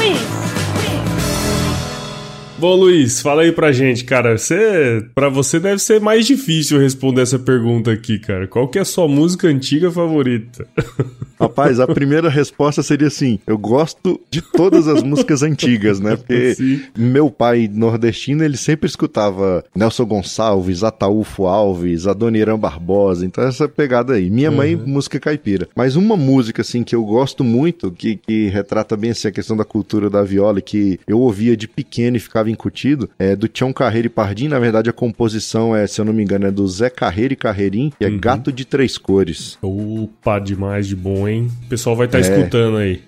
Bom, 2.63 2.77
Luiz, 2.77 3.21
fala 3.21 3.43
aí 3.43 3.51
pra 3.51 3.73
gente, 3.73 4.05
cara. 4.05 4.39
Você, 4.39 5.05
para 5.17 5.29
você 5.29 5.59
deve 5.59 5.81
ser 5.81 6.01
mais 6.01 6.25
difícil 6.25 6.79
responder 6.79 7.23
essa 7.23 7.37
pergunta 7.37 7.91
aqui, 7.91 8.21
cara. 8.21 8.47
Qual 8.47 8.69
que 8.69 8.79
é 8.79 8.83
a 8.83 8.85
sua 8.85 9.09
música 9.09 9.49
antiga 9.49 9.91
favorita? 9.91 10.65
Rapaz, 11.43 11.81
a 11.81 11.89
primeira 11.89 12.29
resposta 12.29 12.81
seria 12.85 13.09
assim: 13.09 13.41
eu 13.49 13.59
gosto 13.59 14.21
de 14.31 14.41
todas 14.41 14.87
as 14.87 15.03
músicas 15.03 15.43
antigas, 15.43 15.99
né? 15.99 16.15
Porque 16.15 16.55
Sim. 16.55 16.83
meu 16.97 17.29
pai 17.31 17.69
nordestino, 17.73 18.45
ele 18.45 18.57
sempre 18.57 18.87
escutava 18.87 19.65
Nelson 19.75 20.05
Gonçalves, 20.05 20.85
Ataúfo 20.85 21.47
Alves, 21.47 22.07
Adoniran 22.07 22.57
Barbosa, 22.57 23.27
então 23.27 23.43
essa 23.43 23.69
pegada 23.69 24.13
aí. 24.13 24.31
Minha 24.31 24.53
mãe, 24.53 24.77
uhum. 24.77 24.87
música 24.87 25.19
caipira. 25.19 25.69
Mas 25.75 25.97
uma 25.97 26.17
música, 26.17 26.63
assim, 26.63 26.85
que 26.85 26.95
eu 26.95 27.05
gosto 27.05 27.43
muito, 27.43 27.91
que, 27.91 28.17
que 28.17 28.47
retrata 28.47 28.97
bem 28.97 29.11
assim, 29.11 29.27
a 29.27 29.33
questão 29.33 29.57
da 29.57 29.65
cultura 29.65 30.09
da 30.09 30.23
viola, 30.23 30.61
que 30.61 31.01
eu 31.09 31.19
ouvia 31.19 31.57
de 31.57 31.67
pequeno 31.67 32.17
e 32.17 32.21
ficava 32.21 32.52
incutido, 32.53 33.11
é 33.19 33.35
do 33.35 33.49
Tião 33.49 33.73
Carreiro 33.73 34.07
e 34.07 34.11
Pardim. 34.11 34.49
Na 34.49 34.59
verdade, 34.59 34.89
a 34.89 34.93
composição 34.93 35.75
é, 35.75 35.87
se 35.87 36.01
eu 36.01 36.05
não 36.05 36.13
me 36.13 36.23
engano, 36.23 36.47
é 36.47 36.51
do 36.51 36.67
Zé 36.69 36.89
Carreiro 36.89 37.33
e 37.33 37.37
Carreirim, 37.37 37.93
que 37.99 38.05
é 38.05 38.09
uhum. 38.09 38.19
Gato 38.19 38.53
de 38.53 38.65
Três 38.65 38.97
Cores. 38.97 39.59
Opa, 39.61 40.39
demais 40.39 40.87
de 40.87 40.95
bom, 40.95 41.27
hein? 41.27 41.51
O 41.65 41.69
pessoal 41.69 41.97
vai 41.97 42.07
estar 42.07 42.21
tá 42.21 42.27
é. 42.27 42.31
escutando 42.31 42.77
aí. 42.77 43.03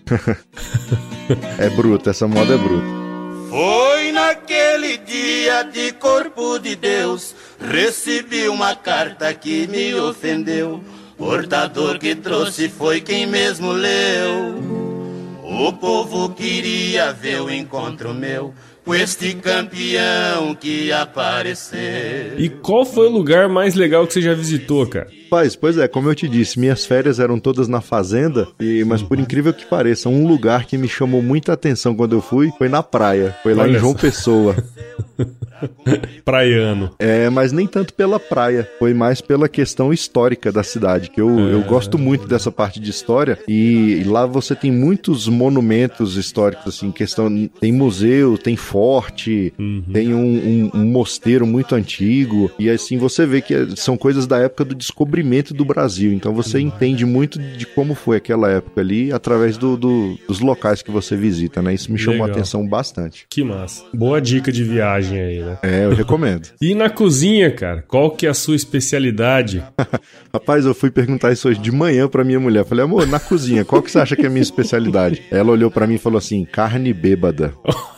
é 1.59 1.71
bruto, 1.71 2.11
essa 2.11 2.27
moda 2.27 2.55
é 2.55 2.59
bruta. 2.59 3.05
Foi 3.49 4.11
naquele 4.11 4.99
dia 4.99 5.63
de 5.63 5.93
corpo 5.93 6.59
de 6.59 6.75
Deus, 6.75 7.35
recebi 7.61 8.49
uma 8.49 8.75
carta 8.75 9.33
que 9.33 9.67
me 9.69 9.95
ofendeu. 9.95 10.83
Portador 11.17 12.01
que 12.01 12.17
trouxe 12.17 12.69
foi 12.69 13.01
quem 13.01 13.27
mesmo 13.27 13.71
leu. 13.71 14.85
O 15.45 15.73
povo 15.73 16.31
queria 16.31 17.13
ver 17.13 17.41
o 17.41 17.49
encontro 17.49 18.13
meu 18.13 18.53
com 18.85 18.95
este 18.95 19.35
campeão 19.35 20.55
que 20.55 20.93
apareceu. 20.93 22.39
E 22.39 22.49
qual 22.49 22.85
foi 22.85 23.07
o 23.07 23.11
lugar 23.11 23.49
mais 23.49 23.75
legal 23.75 24.07
que 24.07 24.13
você 24.13 24.21
já 24.21 24.35
visitou, 24.35 24.87
cara? 24.87 25.09
Rapaz, 25.25 25.57
pois 25.57 25.79
é, 25.79 25.89
como 25.89 26.09
eu 26.09 26.15
te 26.15 26.29
disse, 26.29 26.61
minhas 26.61 26.85
férias 26.85 27.19
eram 27.19 27.41
todas 27.41 27.67
na 27.67 27.81
fazenda, 27.81 28.47
e 28.61 28.85
mas 28.85 29.03
por 29.03 29.19
incrível 29.19 29.53
que 29.53 29.67
pareça, 29.67 30.09
um 30.09 30.29
lugar 30.29 30.65
que 30.67 30.79
me 30.79 30.87
chamou 30.87 31.23
muita 31.23 31.53
atenção 31.53 31.95
quando 31.95 32.15
eu 32.15 32.21
fui 32.21 32.53
foi 32.57 32.69
na 32.69 32.83
praia. 32.83 33.35
Foi 33.43 33.55
lá 33.55 33.65
Olha 33.65 33.77
em 33.77 33.81
João 33.81 33.95
Pessoa. 33.95 34.55
Praiano. 36.25 36.91
É, 36.99 37.29
mas 37.31 37.53
nem 37.53 37.67
tanto 37.67 37.95
pela 37.95 38.19
praia, 38.19 38.69
foi 38.79 38.95
mais 38.95 39.21
pela 39.21 39.49
questão 39.49 39.93
histórica 39.93 40.51
da 40.51 40.63
cidade, 40.63 41.11
que 41.11 41.21
eu, 41.21 41.31
é... 41.31 41.55
eu 41.55 41.63
gosto 41.63 41.99
muito 41.99 42.27
dessa 42.27 42.51
parte 42.51 42.81
de 42.81 42.91
história, 42.91 43.39
e, 43.49 44.03
lá 44.07 44.27
você 44.27 44.55
tem 44.55 44.71
muitos 44.71 45.29
monumentos 45.29 46.17
históricos, 46.17 46.75
assim, 46.75 46.91
questão, 46.91 47.49
tem 47.61 47.73
museu, 47.73 48.39
tem 48.39 48.57
forte, 48.57 49.53
uhum. 49.59 49.85
tem 49.93 50.15
um, 50.15 50.71
um, 50.75 50.81
um 50.81 50.85
mosteiro 50.85 51.47
muito 51.47 51.75
antigo, 51.75 52.51
e 52.59 52.69
assim 52.71 52.99
você 52.99 53.27
vê 53.27 53.41
que 53.41 53.77
são 53.77 53.97
coisas 53.97 54.27
da 54.27 54.39
época 54.39 54.65
do 54.65 54.75
descobrimento 54.75 55.05
descobrimento 55.15 55.55
do 55.55 55.65
Brasil. 55.65 56.13
Então 56.13 56.33
você 56.33 56.61
entende 56.61 57.05
muito 57.05 57.39
de 57.39 57.67
como 57.67 57.95
foi 57.95 58.17
aquela 58.17 58.51
época 58.51 58.81
ali 58.81 59.13
através 59.13 59.59
do, 59.59 59.77
do 59.77 60.19
dos 60.27 60.41
locais 60.41 60.83
que 60.83 60.91
você 60.91 61.17
visita, 61.17 61.61
né? 61.63 61.75
Isso 61.75 61.91
me 61.91 61.99
chamou 61.99 62.23
Legal. 62.23 62.29
a 62.29 62.33
atenção 62.33 62.67
bastante. 62.67 63.27
Que 63.29 63.43
massa. 63.43 63.85
Boa 63.93 64.21
dica 64.21 64.51
de 64.51 64.65
viagem 64.65 65.21
aí, 65.21 65.41
né? 65.41 65.54
É, 65.63 65.85
eu 65.85 65.95
recomendo. 65.95 66.49
e 66.61 66.75
na 66.75 66.91
cozinha, 66.91 67.51
cara, 67.51 67.83
qual 67.83 68.11
que 68.11 68.27
é 68.27 68.31
a 68.31 68.35
sua 68.35 68.57
especialidade? 68.57 69.65
Rapaz, 70.33 70.65
eu 70.65 70.75
fui 70.75 70.91
perguntar 70.91 71.33
isso 71.33 71.49
hoje 71.49 71.61
de 71.61 71.73
manhã 71.73 72.09
pra 72.09 72.25
minha 72.25 72.41
mulher. 72.41 72.65
Falei, 72.65 72.85
amor, 72.85 73.07
na 73.07 73.21
cozinha, 73.21 73.65
qual 73.65 73.83
que 73.83 73.91
você 73.91 73.99
acha 73.99 74.17
que 74.17 74.23
é 74.23 74.27
a 74.27 74.31
minha 74.31 74.43
especialidade? 74.43 75.23
Ela 75.31 75.53
olhou 75.53 75.71
para 75.71 75.87
mim 75.87 75.95
e 75.95 75.99
falou 75.99 76.19
assim: 76.19 76.45
carne 76.45 76.93
bêbada. 76.93 77.53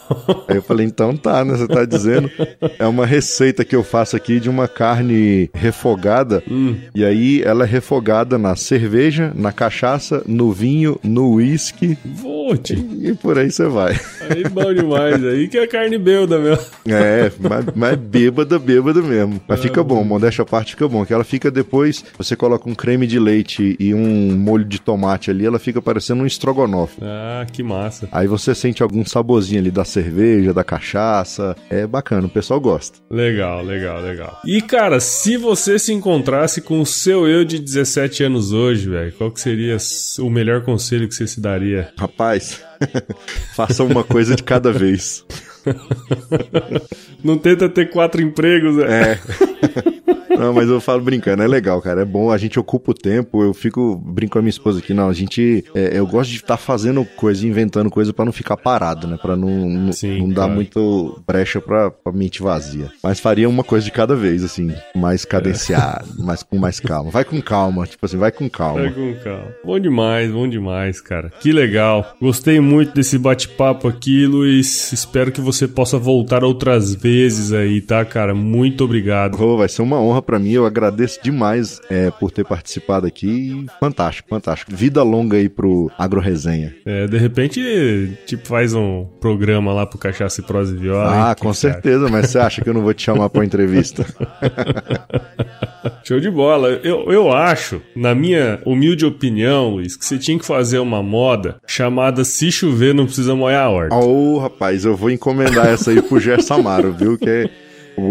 Aí 0.49 0.57
eu 0.57 0.63
falei, 0.63 0.87
então 0.87 1.17
tá, 1.17 1.45
né? 1.45 1.57
Você 1.57 1.67
tá 1.67 1.85
dizendo. 1.85 2.31
É 2.79 2.87
uma 2.87 3.07
receita 3.07 3.65
que 3.65 3.75
eu 3.75 3.83
faço 3.83 4.17
aqui 4.17 4.41
de 4.41 4.49
uma 4.49 4.69
carne 4.69 5.51
refogada. 5.55 6.43
Hum. 6.51 6.77
E 6.95 7.05
aí 7.05 7.43
ela 7.43 7.65
é 7.65 7.67
refogada 7.67 8.39
na 8.39 8.57
cerveja, 8.57 9.33
na 9.35 9.53
cachaça, 9.53 10.23
no 10.27 10.53
vinho, 10.53 10.99
no 11.03 11.35
uísque. 11.35 11.97
Vote. 12.05 12.75
E, 12.75 13.11
e, 13.11 13.15
por 13.15 13.39
aí 13.39 13.51
você 13.51 13.67
vai. 13.67 13.99
Aí 14.29 14.45
bom 14.49 14.73
demais. 14.73 15.25
Aí 15.25 15.49
que 15.49 15.59
é 15.59 15.67
carne 15.67 15.99
bêbada 15.99 16.39
mesmo. 16.39 16.65
É, 16.87 17.31
mas, 17.39 17.65
mas 17.75 17.97
bêbada, 17.97 18.59
bêbada 18.59 19.03
mesmo. 19.03 19.41
Mas 19.47 19.61
fica 19.61 19.83
bom, 19.83 20.03
modéstia 20.05 20.43
a 20.43 20.47
parte 20.47 20.73
fica 20.73 20.89
bom. 20.89 21.05
Que 21.05 21.13
ela 21.13 21.25
fica 21.25 21.51
depois, 21.51 22.05
você 22.17 22.37
coloca 22.37 22.69
um 22.69 22.75
creme 22.75 23.07
de 23.07 23.19
leite 23.19 23.77
e 23.79 23.95
um 23.95 24.37
molho 24.37 24.65
de 24.65 24.81
tomate 24.81 25.31
ali, 25.31 25.45
ela 25.47 25.59
fica 25.59 25.81
parecendo 25.83 26.23
um 26.23 26.27
estrogonofe. 26.27 26.99
Ah, 27.03 27.47
que 27.51 27.63
massa. 27.63 28.09
Aí 28.13 28.27
você 28.27 28.55
sente 28.55 28.83
algum 28.83 29.05
saborzinho 29.05 29.61
ali 29.61 29.71
da 29.71 29.85
cerveja, 29.97 30.53
da 30.53 30.63
cachaça. 30.63 31.57
É 31.71 31.87
bacana, 31.87 32.27
o 32.27 32.31
pessoal 32.31 32.61
gosta. 32.61 32.99
Legal, 33.11 33.63
legal, 33.63 34.01
legal. 34.01 34.41
E, 34.45 34.61
cara, 34.61 35.01
se 35.01 35.37
você 35.37 35.79
se 35.79 35.93
encontrasse 35.93 36.61
com 36.61 36.81
o 36.81 36.87
seu 36.87 37.27
eu 37.27 37.45
de 37.45 37.59
17 37.59 38.25
anos 38.25 38.53
hoje, 38.53 38.89
velho, 38.89 39.13
qual 39.13 39.31
que 39.31 39.41
seria 39.41 39.77
o 40.21 40.31
melhor 40.31 40.63
conselho 40.63 41.09
que 41.09 41.15
você 41.15 41.27
se 41.27 41.41
daria? 41.41 41.93
Rapaz, 41.99 42.63
faça 43.57 43.83
uma 43.85 44.05
coisa 44.05 44.37
de 44.37 44.43
cada 44.43 44.71
vez. 44.73 45.25
Não 47.25 47.39
tenta 47.39 47.69
ter 47.69 47.91
quatro 47.91 48.21
empregos, 48.23 48.77
né? 48.77 49.13
É. 49.13 50.16
Não, 50.31 50.53
mas 50.53 50.69
eu 50.69 50.81
falo 50.81 51.03
brincando, 51.03 51.43
é 51.43 51.47
legal, 51.47 51.81
cara. 51.81 52.03
É 52.03 52.05
bom, 52.05 52.31
a 52.31 52.39
gente 52.39 52.59
ocupa 52.59 52.91
o 52.91 52.95
tempo. 52.95 53.43
Eu 53.43 53.55
fico, 53.55 53.97
brinco 53.97 54.37
com 54.37 54.39
a 54.39 54.43
minha 54.43 54.51
esposa 54.51 54.79
aqui, 54.81 54.93
não. 54.93 55.09
A 55.09 55.13
gente. 55.13 55.65
É, 55.75 55.99
eu 55.99 56.07
gosto 56.07 56.31
de 56.31 56.37
estar 56.37 56.49
tá 56.49 56.57
fazendo 56.57 57.05
coisa, 57.05 57.47
inventando 57.47 57.91
coisa 57.91 58.13
para 58.13 58.25
não 58.25 58.33
ficar 58.33 58.57
parado, 58.57 59.07
né? 59.07 59.19
Pra 59.21 59.37
não, 59.37 59.49
não, 59.49 59.93
Sim, 59.93 60.21
não 60.21 60.29
dar 60.29 60.49
muito 60.49 61.23
brecha 61.27 61.61
pra, 61.61 61.91
pra 61.91 62.13
mente 62.13 62.43
vazia. 62.43 62.91
Mas 63.03 63.21
faria 63.21 63.49
uma 63.49 63.65
coisa 63.65 63.85
de 63.85 63.91
cada 63.91 64.15
vez, 64.15 64.45
assim, 64.45 64.73
mais 64.95 65.25
cadenciado, 65.25 66.09
é. 66.19 66.23
mais, 66.23 66.43
com 66.43 66.59
mais 66.59 66.81
calma. 66.81 67.11
Vai 67.11 67.25
com 67.25 67.41
calma, 67.41 67.87
tipo 67.87 68.05
assim, 68.05 68.17
vai 68.17 68.31
com 68.31 68.49
calma. 68.49 68.83
Vai 68.83 68.93
com 68.93 69.15
calma. 69.23 69.55
Bom 69.65 69.81
demais, 69.81 70.31
bom 70.31 70.49
demais, 70.49 71.01
cara. 71.01 71.31
Que 71.41 71.53
legal. 71.53 72.15
Gostei 72.21 72.61
muito 72.61 72.95
desse 72.95 73.19
bate-papo 73.19 73.89
aqui, 73.89 74.27
Luiz. 74.27 74.93
Espero 74.93 75.33
que 75.33 75.41
você 75.41 75.67
possa 75.67 75.99
voltar 75.99 76.45
outras 76.45 76.95
vezes 76.95 77.53
aí, 77.53 77.81
tá, 77.81 78.05
cara? 78.05 78.35
Muito 78.35 78.85
obrigado. 78.85 79.37
Oh, 79.41 79.57
vai 79.57 79.69
ser 79.69 79.83
uma 79.83 80.01
honra 80.01 80.16
para 80.23 80.39
mim. 80.39 80.53
Eu 80.53 80.67
agradeço 80.67 81.21
demais 81.23 81.81
é, 81.91 82.11
por 82.11 82.31
ter 82.31 82.45
participado 82.45 83.07
aqui. 83.07 83.67
Fantástico, 83.81 84.29
fantástico. 84.29 84.75
Vida 84.75 85.03
longa 85.03 85.37
aí 85.37 85.49
pro 85.49 85.91
Agro 85.99 86.21
Resenha. 86.21 86.75
É, 86.85 87.07
de 87.07 87.19
repente, 87.19 88.17
tipo, 88.27 88.47
faz 88.47 88.75
um 88.75 89.07
programa 89.21 89.73
lá 89.73 89.87
pro 89.87 89.99
Cachaça 89.99 90.41
e 90.41 90.45
Prosa 90.45 90.75
e 90.75 90.79
Viola. 90.79 91.31
Ah, 91.31 91.35
com 91.35 91.53
certeza, 91.53 92.09
mas 92.09 92.31
você 92.31 92.39
acha 92.39 92.63
que 92.63 92.69
eu 92.69 92.75
não 92.75 92.83
vou 92.83 92.95
te 92.95 93.03
chamar 93.03 93.29
pra 93.31 93.41
uma 93.41 93.47
entrevista? 93.47 94.07
Show 96.05 96.21
de 96.21 96.31
bola. 96.31 96.69
Eu, 96.85 97.11
eu 97.11 97.33
acho, 97.33 97.81
na 97.95 98.15
minha 98.15 98.61
humilde 98.65 99.05
opinião, 99.05 99.71
Luiz, 99.71 99.97
que 99.97 100.05
você 100.05 100.19
tinha 100.19 100.39
que 100.39 100.47
fazer 100.47 100.79
uma 100.79 101.03
moda 101.03 101.57
chamada 101.67 102.25
Se 102.25 102.51
Chover 102.51 102.95
Não 102.95 103.07
Precisa 103.07 103.35
Molhar 103.35 103.67
a 103.67 103.71
Horta. 103.71 103.97
Ô, 103.97 104.35
oh, 104.35 104.39
rapaz, 104.39 104.85
eu 104.85 104.97
vou 104.97 105.11
encomendar 105.11 105.67
essa 105.67 105.91
aí 105.91 106.01
pro 106.01 106.21
Gerson 106.21 106.55
Amaro, 106.55 106.93
viu? 106.93 107.19
Que 107.19 107.51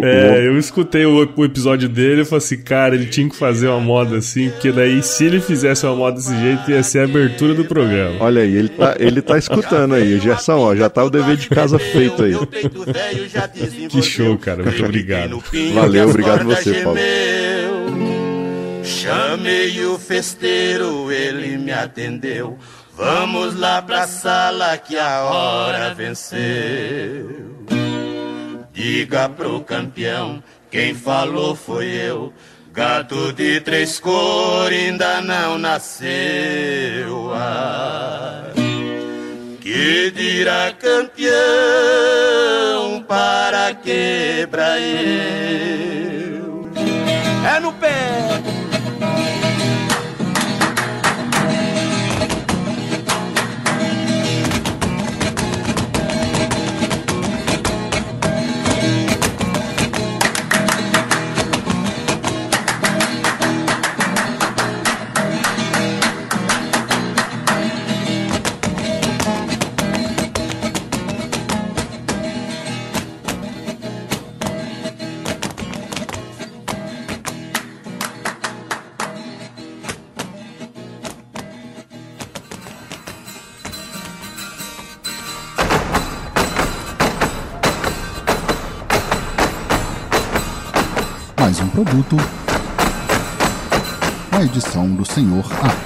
é 0.03 0.47
eu 0.47 0.57
escutei 0.57 1.05
o, 1.05 1.31
o, 1.35 1.45
episódio 1.45 1.87
dele 1.87 2.21
e 2.21 2.25
falei 2.25 2.43
assim, 2.43 2.57
cara, 2.57 2.95
ele 2.95 3.05
tinha 3.05 3.29
que 3.29 3.35
fazer 3.35 3.67
uma 3.67 3.79
moda 3.79 4.17
assim, 4.17 4.49
porque 4.49 4.71
daí 4.71 5.03
se 5.03 5.25
ele 5.25 5.39
fizesse 5.39 5.85
uma 5.85 5.95
moda 5.95 6.17
desse 6.17 6.35
jeito, 6.39 6.71
ia 6.71 6.81
ser 6.81 6.99
a 6.99 7.03
abertura 7.03 7.53
do 7.53 7.65
programa. 7.65 8.15
Olha 8.19 8.41
aí, 8.41 8.55
ele 8.55 8.69
tá, 8.69 8.95
ele 8.99 9.21
tá 9.21 9.37
escutando 9.37 9.93
aí, 9.93 10.19
Gerson, 10.19 10.57
ó, 10.57 10.75
já 10.75 10.89
tá 10.89 11.03
o 11.03 11.09
dever 11.09 11.37
de 11.37 11.49
casa 11.49 11.77
feito 11.77 12.23
aí. 12.23 12.35
que 13.87 14.01
show, 14.01 14.37
cara, 14.37 14.63
muito 14.63 14.83
obrigado. 14.83 15.43
Valeu, 15.73 16.09
obrigado 16.09 16.45
você, 16.45 16.73
Paulo. 16.81 16.99
Chamei 18.83 19.85
o 19.85 19.97
festeiro, 19.99 21.11
ele 21.11 21.57
me 21.57 21.71
atendeu. 21.71 22.57
Vamos 22.95 23.59
lá 23.59 23.81
pra 23.81 24.07
sala 24.07 24.77
que 24.77 24.97
a 24.97 25.23
hora 25.23 25.93
venceu. 25.93 27.54
Diga 28.75 29.29
pro 29.29 29.61
campeão, 29.61 30.43
quem 30.69 30.93
falou 30.93 31.55
foi 31.55 31.85
eu. 31.85 32.33
Gato 32.73 33.31
de 33.31 33.61
três 33.61 34.01
cores 34.01 34.77
ainda 34.77 35.21
não 35.21 35.57
nasceu. 35.57 37.31
Ah, 37.33 38.51
que 39.61 40.11
dirá 40.11 40.73
campeão 40.73 41.31
para 43.07 43.73
quebrar 43.75 44.77
eu? 44.81 46.69
É 47.55 47.59
no 47.61 47.71
pé! 47.71 48.25
Produto. 91.75 92.15
A 94.31 94.43
edição 94.43 94.87
do 94.95 95.03
Senhor 95.05 95.45
A. 95.61 95.84